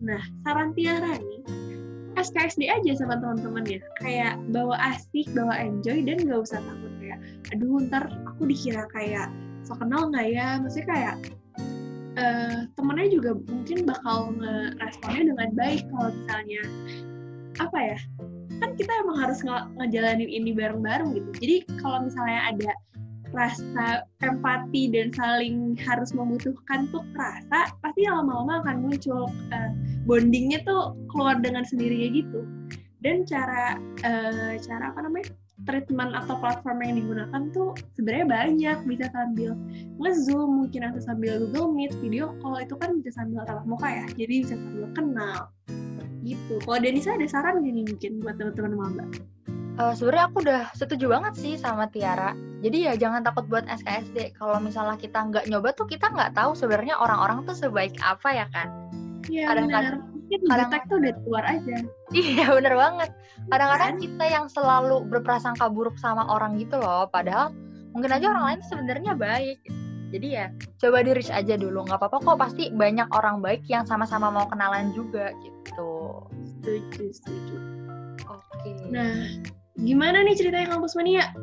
Nah, 0.00 0.22
saran 0.44 0.72
Tiara 0.72 1.20
nih, 1.20 1.40
SKSD 2.14 2.70
aja 2.70 2.92
sama 2.96 3.18
teman-temannya. 3.18 3.82
Kayak 4.00 4.38
bawa 4.54 4.78
asik, 4.94 5.26
bawa 5.34 5.54
enjoy, 5.58 6.02
dan 6.02 6.22
nggak 6.22 6.40
usah 6.42 6.62
takut 6.62 6.92
kayak, 7.02 7.18
aduh 7.52 7.78
ntar 7.90 8.08
aku 8.26 8.48
dikira 8.48 8.86
kayak 8.94 9.28
so 9.66 9.74
kenal 9.76 10.08
nggak 10.10 10.26
ya? 10.32 10.58
Maksudnya 10.62 10.88
kayak 10.88 11.16
eh 12.14 12.70
temennya 12.78 13.10
juga 13.10 13.30
mungkin 13.34 13.78
bakal 13.90 14.30
ngeresponnya 14.38 15.34
dengan 15.34 15.50
baik 15.58 15.82
kalau 15.90 16.08
misalnya 16.14 16.62
apa 17.58 17.78
ya 17.82 17.98
kan 18.62 18.70
kita 18.78 18.92
emang 19.02 19.18
harus 19.18 19.42
nge- 19.42 19.68
ngejalanin 19.82 20.30
ini 20.30 20.50
bareng-bareng 20.54 21.10
gitu 21.10 21.30
jadi 21.42 21.56
kalau 21.82 22.06
misalnya 22.06 22.54
ada 22.54 22.70
rasa 23.34 24.06
empati 24.22 24.94
dan 24.94 25.10
saling 25.10 25.74
harus 25.82 26.14
membutuhkan 26.14 26.86
tuh 26.94 27.02
rasa 27.18 27.74
pasti 27.82 28.06
lama-lama 28.06 28.62
akan 28.62 28.88
muncul 28.88 29.26
eh, 29.50 29.70
bondingnya 30.06 30.62
tuh 30.62 30.94
keluar 31.10 31.42
dengan 31.42 31.66
sendirinya 31.66 32.08
gitu. 32.14 32.40
Dan 33.02 33.26
cara 33.28 33.76
eh, 34.06 34.56
cara 34.62 34.94
apa 34.94 35.04
namanya 35.04 35.34
treatment 35.66 36.14
atau 36.14 36.34
platform 36.38 36.82
yang 36.82 36.94
digunakan 36.98 37.42
tuh 37.54 37.78
sebenarnya 37.94 38.26
banyak 38.26 38.78
bisa 38.90 39.06
sambil 39.14 39.54
nge-zoom 40.02 40.50
mungkin 40.64 40.90
atau 40.90 41.00
sambil 41.02 41.38
Google 41.46 41.70
Meet 41.74 41.94
video 42.02 42.34
call 42.42 42.62
itu 42.62 42.74
kan 42.74 42.98
bisa 42.98 43.14
sambil 43.14 43.46
tatap 43.46 43.62
muka 43.62 43.86
ya 43.86 44.06
jadi 44.18 44.34
bisa 44.42 44.54
sambil 44.58 44.86
kenal 44.94 45.38
gitu. 46.24 46.56
Kalau 46.64 46.80
Denisa 46.80 47.14
ada 47.14 47.28
saran 47.28 47.60
gak 47.60 47.70
nih 47.70 47.84
mungkin 47.84 48.12
buat 48.24 48.34
teman-teman 48.40 48.72
maba 48.74 49.04
Eh, 49.74 49.94
Sebenarnya 49.98 50.24
aku 50.30 50.38
udah 50.38 50.62
setuju 50.72 51.10
banget 51.10 51.34
sih 51.34 51.54
sama 51.58 51.90
Tiara. 51.90 52.30
Jadi 52.62 52.86
ya 52.86 52.94
jangan 52.94 53.26
takut 53.26 53.44
buat 53.50 53.66
SKSD. 53.66 54.38
Kalau 54.38 54.62
misalnya 54.62 54.94
kita 54.94 55.18
nggak 55.18 55.50
nyoba 55.50 55.74
tuh 55.74 55.84
kita 55.84 56.08
nggak 56.08 56.32
tahu 56.32 56.54
sebenarnya 56.54 56.94
orang-orang 56.94 57.42
tuh 57.42 57.58
sebaik 57.58 57.98
apa 57.98 58.28
ya 58.30 58.46
kan. 58.54 58.70
Iya 59.26 59.50
Kadang-kadang- 59.50 59.98
benar. 60.00 60.12
Kadang- 60.24 60.70
detek 60.72 60.82
tuh 60.88 60.96
udah 60.98 61.12
keluar 61.20 61.44
aja. 61.44 61.76
Iya 62.10 62.46
bener 62.56 62.74
banget. 62.74 63.10
Kadang-kadang 63.50 63.92
Kan? 63.92 64.00
kita 64.00 64.24
yang 64.24 64.46
selalu 64.48 64.96
berprasangka 65.06 65.66
buruk 65.68 65.98
sama 65.98 66.22
orang 66.24 66.54
gitu 66.56 66.78
loh. 66.78 67.10
Padahal 67.10 67.50
mungkin 67.92 68.10
aja 68.10 68.30
orang 68.30 68.44
lain 68.54 68.60
sebenarnya 68.64 69.12
baik. 69.14 69.58
Jadi 70.14 70.28
ya 70.30 70.46
coba 70.78 71.02
di 71.02 71.10
reach 71.10 71.28
aja 71.28 71.58
dulu. 71.58 71.82
Nggak 71.82 71.98
apa-apa 71.98 72.22
kok 72.22 72.38
pasti 72.38 72.70
banyak 72.70 73.10
orang 73.10 73.42
baik 73.42 73.66
yang 73.66 73.82
sama-sama 73.84 74.30
mau 74.30 74.46
kenalan 74.46 74.94
juga 74.94 75.34
gitu. 75.42 76.22
Setuju, 76.62 77.04
setuju. 77.10 77.56
Oke. 78.24 78.70
Nah, 78.88 79.28
gimana 79.78 80.22
nih 80.22 80.36
ceritanya 80.38 80.74
kampus 80.74 80.94
mania? 80.94 81.34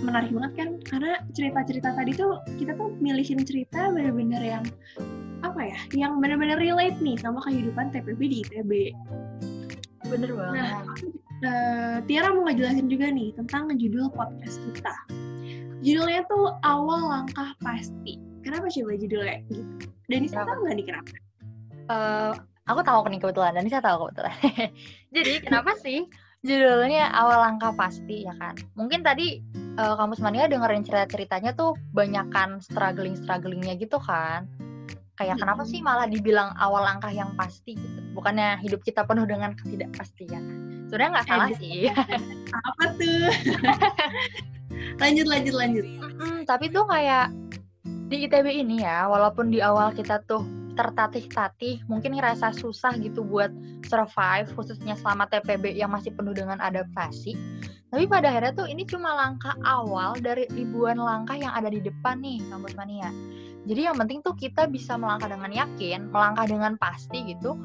Menarik 0.00 0.32
banget 0.32 0.52
kan? 0.56 0.68
Karena 0.84 1.12
cerita-cerita 1.32 1.92
tadi 1.96 2.12
tuh 2.16 2.40
kita 2.60 2.76
tuh 2.76 2.92
milihin 3.00 3.44
cerita 3.44 3.92
bener-bener 3.92 4.40
yang 4.40 4.64
apa 5.44 5.60
ya? 5.60 5.78
Yang 5.92 6.12
bener-bener 6.20 6.56
relate 6.60 6.98
nih 7.00 7.16
sama 7.20 7.40
kehidupan 7.44 7.92
TPB 7.92 8.20
di 8.28 8.36
ITB. 8.44 8.72
bener 10.06 10.30
banget. 10.38 10.54
Nah, 10.54 10.78
eh, 11.42 11.96
Tiara 12.06 12.30
mau 12.30 12.46
ngejelasin 12.46 12.86
juga 12.86 13.10
nih 13.10 13.34
tentang 13.34 13.74
judul 13.74 14.06
podcast 14.14 14.62
kita. 14.70 14.94
Judulnya 15.82 16.22
tuh 16.30 16.54
Awal 16.62 17.10
Langkah 17.10 17.52
Pasti. 17.58 18.22
Kenapa 18.46 18.70
coba 18.70 18.94
judulnya 18.94 19.42
gitu? 19.50 19.62
Denisa 20.06 20.46
Kenapa? 20.46 20.48
tahu 20.54 20.58
nggak 20.62 20.74
nih 20.78 20.86
kenapa? 20.86 21.10
Eh, 21.86 22.32
aku 22.70 22.80
tahu 22.86 23.00
nih 23.10 23.18
kebetulan 23.18 23.52
dan 23.58 23.66
saya 23.66 23.82
tahu 23.82 23.96
kebetulan. 24.06 24.36
Jadi 25.16 25.32
kenapa 25.42 25.70
sih 25.82 26.06
judulnya 26.46 27.10
awal 27.10 27.42
langkah 27.42 27.74
pasti 27.74 28.24
ya 28.24 28.32
kan? 28.38 28.54
Mungkin 28.78 29.02
tadi 29.02 29.42
eh, 29.52 29.94
kampus 29.98 30.22
mania 30.22 30.46
dengerin 30.46 30.86
cerita-ceritanya 30.86 31.52
tuh 31.52 31.74
banyakan 31.90 32.62
struggling-strugglingnya 32.62 33.74
gitu 33.76 33.98
kan? 33.98 34.46
Kayak 35.16 35.40
kenapa 35.40 35.64
sih 35.64 35.80
malah 35.80 36.04
dibilang 36.04 36.52
awal 36.60 36.84
langkah 36.84 37.08
yang 37.08 37.32
pasti 37.34 37.72
gitu? 37.74 38.00
Bukannya 38.12 38.60
hidup 38.60 38.84
kita 38.84 39.02
penuh 39.04 39.24
dengan 39.24 39.56
ketidakpastian? 39.56 40.44
Sebenarnya 40.86 41.10
nggak 41.18 41.26
salah 41.26 41.48
Eh, 41.50 41.56
sih. 41.58 41.88
Apa 42.68 42.84
tuh? 42.94 43.26
lanjut, 45.02 45.26
lanjut, 45.26 45.54
lanjut. 45.56 45.86
Mm, 46.20 46.44
tapi 46.44 46.68
tuh 46.68 46.84
kayak 46.86 47.32
di 48.06 48.28
ITB 48.28 48.46
ini 48.62 48.86
ya, 48.86 49.08
walaupun 49.10 49.50
di 49.50 49.58
awal 49.58 49.90
kita 49.90 50.22
tuh 50.30 50.44
tertatih-tatih, 50.76 51.88
mungkin 51.88 52.14
ngerasa 52.14 52.52
susah 52.54 52.94
gitu 53.00 53.24
buat 53.24 53.50
survive, 53.88 54.52
khususnya 54.52 54.94
selama 55.00 55.24
TPB 55.32 55.72
yang 55.74 55.90
masih 55.90 56.12
penuh 56.12 56.36
dengan 56.36 56.60
adaptasi. 56.60 57.34
Tapi 57.88 58.04
pada 58.04 58.28
akhirnya 58.28 58.52
tuh 58.52 58.68
ini 58.68 58.84
cuma 58.84 59.16
langkah 59.16 59.56
awal 59.64 60.14
dari 60.20 60.44
ribuan 60.52 61.00
langkah 61.00 61.34
yang 61.38 61.54
ada 61.56 61.72
di 61.72 61.80
depan 61.80 62.20
nih, 62.20 62.44
kampus 62.52 62.76
mania. 62.76 63.08
Jadi 63.66 63.80
yang 63.88 63.96
penting 63.98 64.20
tuh 64.22 64.36
kita 64.36 64.68
bisa 64.68 64.94
melangkah 64.94 65.32
dengan 65.32 65.50
yakin, 65.50 66.12
melangkah 66.12 66.46
dengan 66.46 66.76
pasti 66.78 67.34
gitu, 67.34 67.56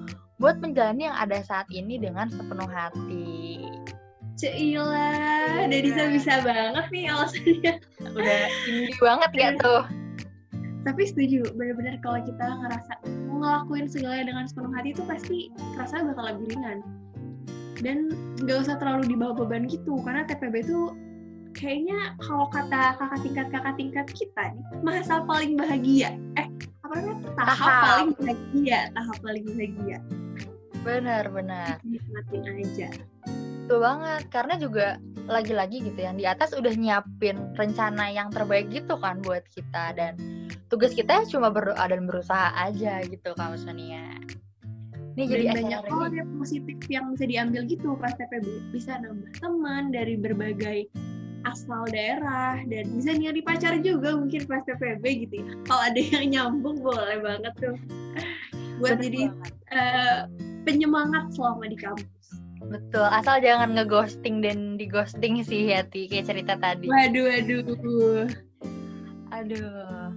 buat 0.42 0.58
menjalani 0.58 1.12
yang 1.12 1.18
ada 1.20 1.44
saat 1.46 1.70
ini 1.70 2.02
dengan 2.02 2.32
sepenuh 2.32 2.66
hati. 2.66 3.70
Ceila, 4.40 5.14
Denisa 5.70 6.10
bisa 6.10 6.42
banget 6.42 6.86
nih 6.90 7.14
alasannya. 7.14 7.74
Udah 8.16 8.42
indie 8.66 8.98
banget 8.98 9.30
gak 9.38 9.54
tuh? 9.62 9.84
Tapi 10.82 11.02
setuju, 11.06 11.46
bener-bener 11.54 12.02
kalau 12.02 12.26
kita 12.26 12.42
ngerasa 12.42 12.94
ngelakuin 13.30 13.86
segalanya 13.86 14.34
dengan 14.34 14.46
sepenuh 14.50 14.74
hati 14.74 14.90
itu 14.98 15.04
pasti 15.06 15.38
rasanya 15.78 16.14
bakal 16.14 16.26
lebih 16.34 16.46
ringan. 16.58 16.80
Dan 17.82 17.98
nggak 18.42 18.66
usah 18.66 18.76
terlalu 18.82 19.14
dibawa 19.14 19.34
beban 19.38 19.70
gitu, 19.70 20.02
karena 20.02 20.26
TPB 20.26 20.66
itu 20.66 20.94
kayaknya 21.54 22.18
kalau 22.22 22.50
kata 22.50 22.98
kakak 22.98 23.20
tingkat 23.26 23.48
kakak 23.54 23.76
tingkat 23.78 24.08
kita 24.14 24.44
nih, 24.54 24.66
masa 24.82 25.22
paling 25.26 25.54
bahagia. 25.58 26.18
Eh, 26.38 26.48
apa 26.82 26.94
namanya? 26.98 27.18
Tahap, 27.38 27.58
Tahap. 27.58 27.84
paling 27.86 28.10
bahagia, 28.18 28.80
tahap 28.94 29.18
paling 29.22 29.46
bahagia. 29.46 29.98
Bener, 30.82 31.24
bener. 31.30 31.76
Nikmatin 31.86 32.42
aja. 32.58 32.90
Betul 33.72 33.88
banget, 33.88 34.24
karena 34.36 34.56
juga 34.60 34.88
lagi-lagi 35.32 35.80
gitu 35.80 35.96
yang 36.04 36.20
di 36.20 36.28
atas 36.28 36.52
udah 36.52 36.76
nyiapin 36.76 37.56
rencana 37.56 38.12
yang 38.12 38.28
terbaik 38.28 38.68
gitu 38.68 39.00
kan 39.00 39.24
buat 39.24 39.48
kita 39.48 39.96
dan 39.96 40.20
tugas 40.68 40.92
kita 40.92 41.24
cuma 41.32 41.48
berdoa 41.56 41.80
dan 41.80 42.04
berusaha 42.04 42.52
aja 42.60 43.00
gitu 43.08 43.32
Kak 43.32 43.56
Sonia. 43.64 44.12
Ini 45.16 45.24
jadi 45.24 45.46
banyak 45.56 45.88
hal 45.88 46.12
yang 46.12 46.36
positif 46.36 46.84
yang 46.92 47.16
bisa 47.16 47.24
diambil 47.24 47.64
gitu 47.64 47.96
pas 47.96 48.12
TPB. 48.12 48.76
Bisa 48.76 49.00
nambah 49.00 49.40
teman 49.40 49.96
dari 49.96 50.20
berbagai 50.20 50.92
asal 51.48 51.88
daerah 51.88 52.60
dan 52.68 52.92
bisa 52.92 53.16
nyari 53.16 53.40
pacar 53.40 53.80
juga 53.80 54.20
mungkin 54.20 54.52
pas 54.52 54.68
TPB 54.68 55.32
gitu 55.32 55.48
ya. 55.48 55.56
Kalau 55.64 55.84
ada 55.88 56.02
yang 56.20 56.26
nyambung 56.28 56.84
boleh 56.84 57.24
banget 57.24 57.56
tuh. 57.56 57.80
Buat 58.84 59.00
Bener 59.00 59.04
jadi 59.08 59.22
eh, 59.72 60.20
penyemangat 60.68 61.32
selama 61.40 61.72
di 61.72 61.80
kampus. 61.80 62.21
Betul, 62.72 63.04
asal 63.04 63.44
jangan 63.44 63.76
ngeghosting 63.76 64.40
dan 64.40 64.80
dighosting 64.80 65.44
sih 65.44 65.76
Yati 65.76 66.08
kayak 66.08 66.32
cerita 66.32 66.56
tadi. 66.56 66.88
Waduh, 66.88 67.28
waduh. 67.28 68.32
Aduh. 69.36 70.08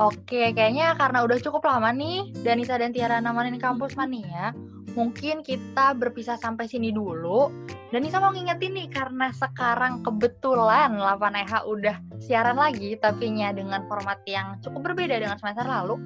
Oke, 0.00 0.56
kayaknya 0.56 0.96
karena 0.96 1.20
udah 1.28 1.36
cukup 1.44 1.66
lama 1.68 1.92
nih 1.92 2.32
Danisa 2.40 2.80
dan 2.80 2.96
Tiara 2.96 3.20
nemenin 3.20 3.60
kampus 3.60 4.00
mania, 4.00 4.56
mungkin 4.96 5.44
kita 5.44 5.92
berpisah 5.92 6.40
sampai 6.40 6.70
sini 6.70 6.88
dulu. 6.88 7.52
Dan 7.90 8.06
Nisa 8.06 8.22
mau 8.22 8.30
ngingetin 8.30 8.80
nih 8.80 8.88
karena 8.88 9.34
sekarang 9.34 10.06
kebetulan 10.06 10.94
8EH 10.94 11.66
udah 11.66 11.96
siaran 12.22 12.56
lagi 12.56 12.94
tapi 13.02 13.34
nya 13.34 13.50
dengan 13.50 13.82
format 13.90 14.22
yang 14.30 14.62
cukup 14.62 14.94
berbeda 14.94 15.18
dengan 15.18 15.36
semester 15.36 15.66
lalu. 15.66 15.98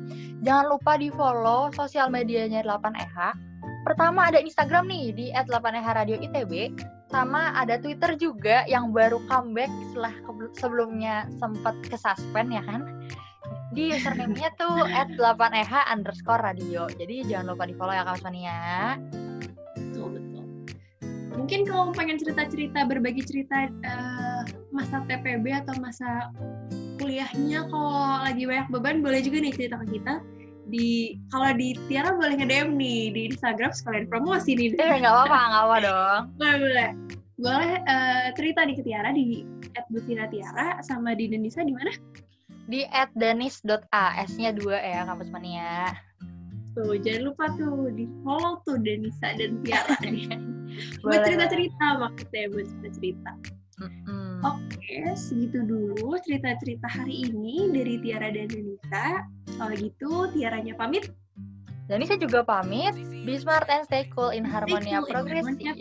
Jangan 0.43 0.75
lupa 0.75 0.97
di 0.97 1.13
follow 1.13 1.69
sosial 1.77 2.09
medianya 2.09 2.65
8EH. 2.65 3.54
Pertama 3.85 4.33
ada 4.33 4.41
Instagram 4.41 4.89
nih 4.89 5.07
di 5.13 5.27
@8EH 5.31 5.89
Radio 5.93 6.17
ITB 6.17 6.73
sama 7.13 7.53
ada 7.53 7.77
Twitter 7.77 8.17
juga 8.17 8.65
yang 8.65 8.91
baru 8.91 9.21
comeback 9.29 9.71
setelah 9.93 10.15
sebelumnya 10.57 11.29
sempat 11.37 11.77
ke 11.85 11.95
suspend 12.01 12.49
ya 12.51 12.65
kan. 12.65 12.89
Di 13.77 13.93
username-nya 13.93 14.57
tuh 14.57 14.89
@8EH 15.21 15.93
underscore 15.93 16.41
radio. 16.41 16.89
Jadi 16.89 17.29
jangan 17.29 17.53
lupa 17.53 17.69
di 17.69 17.75
follow 17.77 17.93
ya 17.93 18.09
kawan 18.09 18.23
Mania 18.25 18.97
mungkin 21.45 21.67
kalau 21.69 21.93
pengen 21.93 22.17
cerita-cerita 22.17 22.87
berbagi 22.89 23.21
cerita 23.21 23.69
uh, 23.69 24.43
masa 24.73 25.05
TPB 25.05 25.53
atau 25.53 25.77
masa 25.77 26.33
kuliahnya 26.97 27.67
kalau 27.69 28.23
lagi 28.23 28.49
banyak 28.49 28.71
beban 28.71 29.03
boleh 29.03 29.21
juga 29.21 29.43
nih 29.43 29.53
cerita 29.53 29.77
ke 29.83 29.99
kita 29.99 30.25
di 30.69 31.19
kalau 31.29 31.53
di 31.57 31.77
Tiara 31.87 32.17
boleh 32.17 32.41
nge-DM 32.41 32.77
nih 32.77 33.01
di 33.13 33.21
Instagram 33.33 33.71
sekalian 33.73 34.07
promosi 34.09 34.57
nih. 34.57 34.77
Eh 34.77 35.01
nggak 35.01 35.13
apa-apa 35.13 35.39
nggak 35.39 35.65
apa 35.65 35.77
dong. 35.83 36.21
Boleh 36.41 36.57
boleh. 36.61 36.91
Boleh 37.35 37.73
uh, 37.85 38.29
cerita 38.39 38.63
di 38.63 38.75
Tiara 38.79 39.11
di 39.11 39.43
@butina_tiara 39.91 40.79
sama 40.87 41.19
di 41.19 41.27
Denisa 41.27 41.67
di 41.67 41.75
mana? 41.75 41.91
Di 42.71 42.87
@denis.a 43.19 44.05
s-nya 44.25 44.55
dua 44.55 44.79
ya 44.79 45.05
kampus 45.05 45.29
mania. 45.35 45.93
Tuh 46.75 46.99
jangan 46.99 47.23
lupa 47.31 47.45
tuh 47.59 47.91
di 47.95 48.07
follow 48.23 48.63
tuh 48.63 48.79
Denisa 48.81 49.35
dan 49.35 49.61
Tiara 49.67 49.99
nih. 50.07 50.31
buat 51.03 51.23
cerita-cerita 51.23 51.87
maksudnya 52.03 52.45
buat 52.51 52.67
cerita-cerita. 52.67 53.33
Mm-hmm. 53.83 54.24
Oke, 54.45 55.01
segitu 55.17 55.65
dulu 55.65 56.21
cerita-cerita 56.21 56.85
hari 56.85 57.33
ini 57.33 57.73
dari 57.73 57.97
Tiara 57.97 58.29
dan 58.29 58.45
Denisa. 58.45 59.25
Kalau 59.57 59.73
gitu, 59.73 60.29
Tiaranya 60.37 60.77
pamit. 60.77 61.09
Dan 61.89 62.05
saya 62.05 62.21
juga 62.21 62.45
pamit. 62.45 62.93
Be 63.25 63.41
smart 63.41 63.65
and 63.73 63.89
stay 63.89 64.05
cool 64.13 64.37
in 64.37 64.45
Harmonia 64.45 65.01
cool 65.01 65.09
Progresio. 65.09 65.73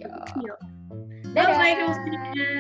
Dadah. 1.35 1.59
Bye-bye 1.59 1.91
semuanya. 1.91 2.51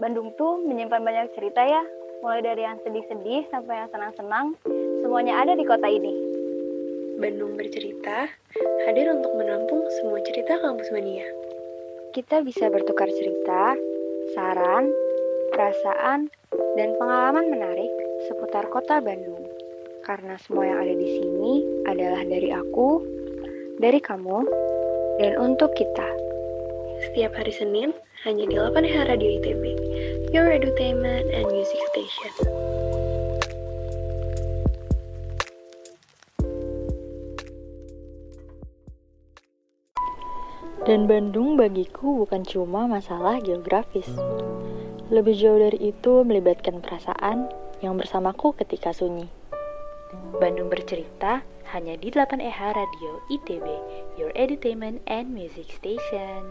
Bandung 0.00 0.32
tuh 0.40 0.64
menyimpan 0.64 1.04
banyak 1.04 1.36
cerita 1.36 1.60
ya, 1.60 1.84
mulai 2.24 2.40
dari 2.40 2.64
yang 2.64 2.80
sedih-sedih 2.80 3.52
sampai 3.52 3.84
yang 3.84 3.90
senang-senang, 3.92 4.56
semuanya 5.04 5.44
ada 5.44 5.52
di 5.52 5.64
kota 5.68 5.92
ini. 5.92 6.29
Bandung 7.20 7.54
bercerita, 7.60 8.26
hadir 8.88 9.12
untuk 9.12 9.36
menampung 9.36 9.84
semua 10.00 10.24
cerita 10.24 10.56
kampus 10.56 10.88
mania. 10.88 11.28
Kita 12.16 12.40
bisa 12.40 12.72
bertukar 12.72 13.12
cerita, 13.12 13.76
saran, 14.32 14.88
perasaan, 15.52 16.32
dan 16.80 16.96
pengalaman 16.96 17.52
menarik 17.52 17.92
seputar 18.24 18.64
kota 18.72 19.04
Bandung. 19.04 19.44
Karena 20.08 20.40
semua 20.40 20.64
yang 20.64 20.80
ada 20.80 20.94
di 20.96 21.08
sini 21.20 21.52
adalah 21.84 22.24
dari 22.24 22.50
aku, 22.56 23.04
dari 23.76 24.00
kamu, 24.00 24.48
dan 25.20 25.36
untuk 25.36 25.76
kita. 25.76 26.08
Setiap 27.04 27.36
hari 27.36 27.52
Senin, 27.52 27.92
hanya 28.24 28.48
di 28.48 28.56
8 28.56 28.80
Radio 29.06 29.28
ITB 29.38 29.64
your 30.32 30.50
entertainment 30.50 31.26
and 31.34 31.46
music 31.50 31.80
station. 31.90 32.79
Dan 40.90 41.06
Bandung 41.06 41.54
bagiku 41.54 42.26
bukan 42.26 42.42
cuma 42.42 42.90
masalah 42.90 43.38
geografis. 43.38 44.10
Lebih 45.06 45.38
jauh 45.38 45.62
dari 45.62 45.94
itu 45.94 46.26
melibatkan 46.26 46.82
perasaan 46.82 47.46
yang 47.78 47.94
bersamaku 47.94 48.58
ketika 48.58 48.90
sunyi. 48.90 49.30
Bandung 50.42 50.66
bercerita 50.66 51.46
hanya 51.70 51.94
di 51.94 52.10
8EH 52.10 52.74
Radio 52.74 53.22
ITB, 53.30 53.66
Your 54.18 54.34
Entertainment 54.34 54.98
and 55.06 55.30
Music 55.30 55.70
Station. 55.70 56.42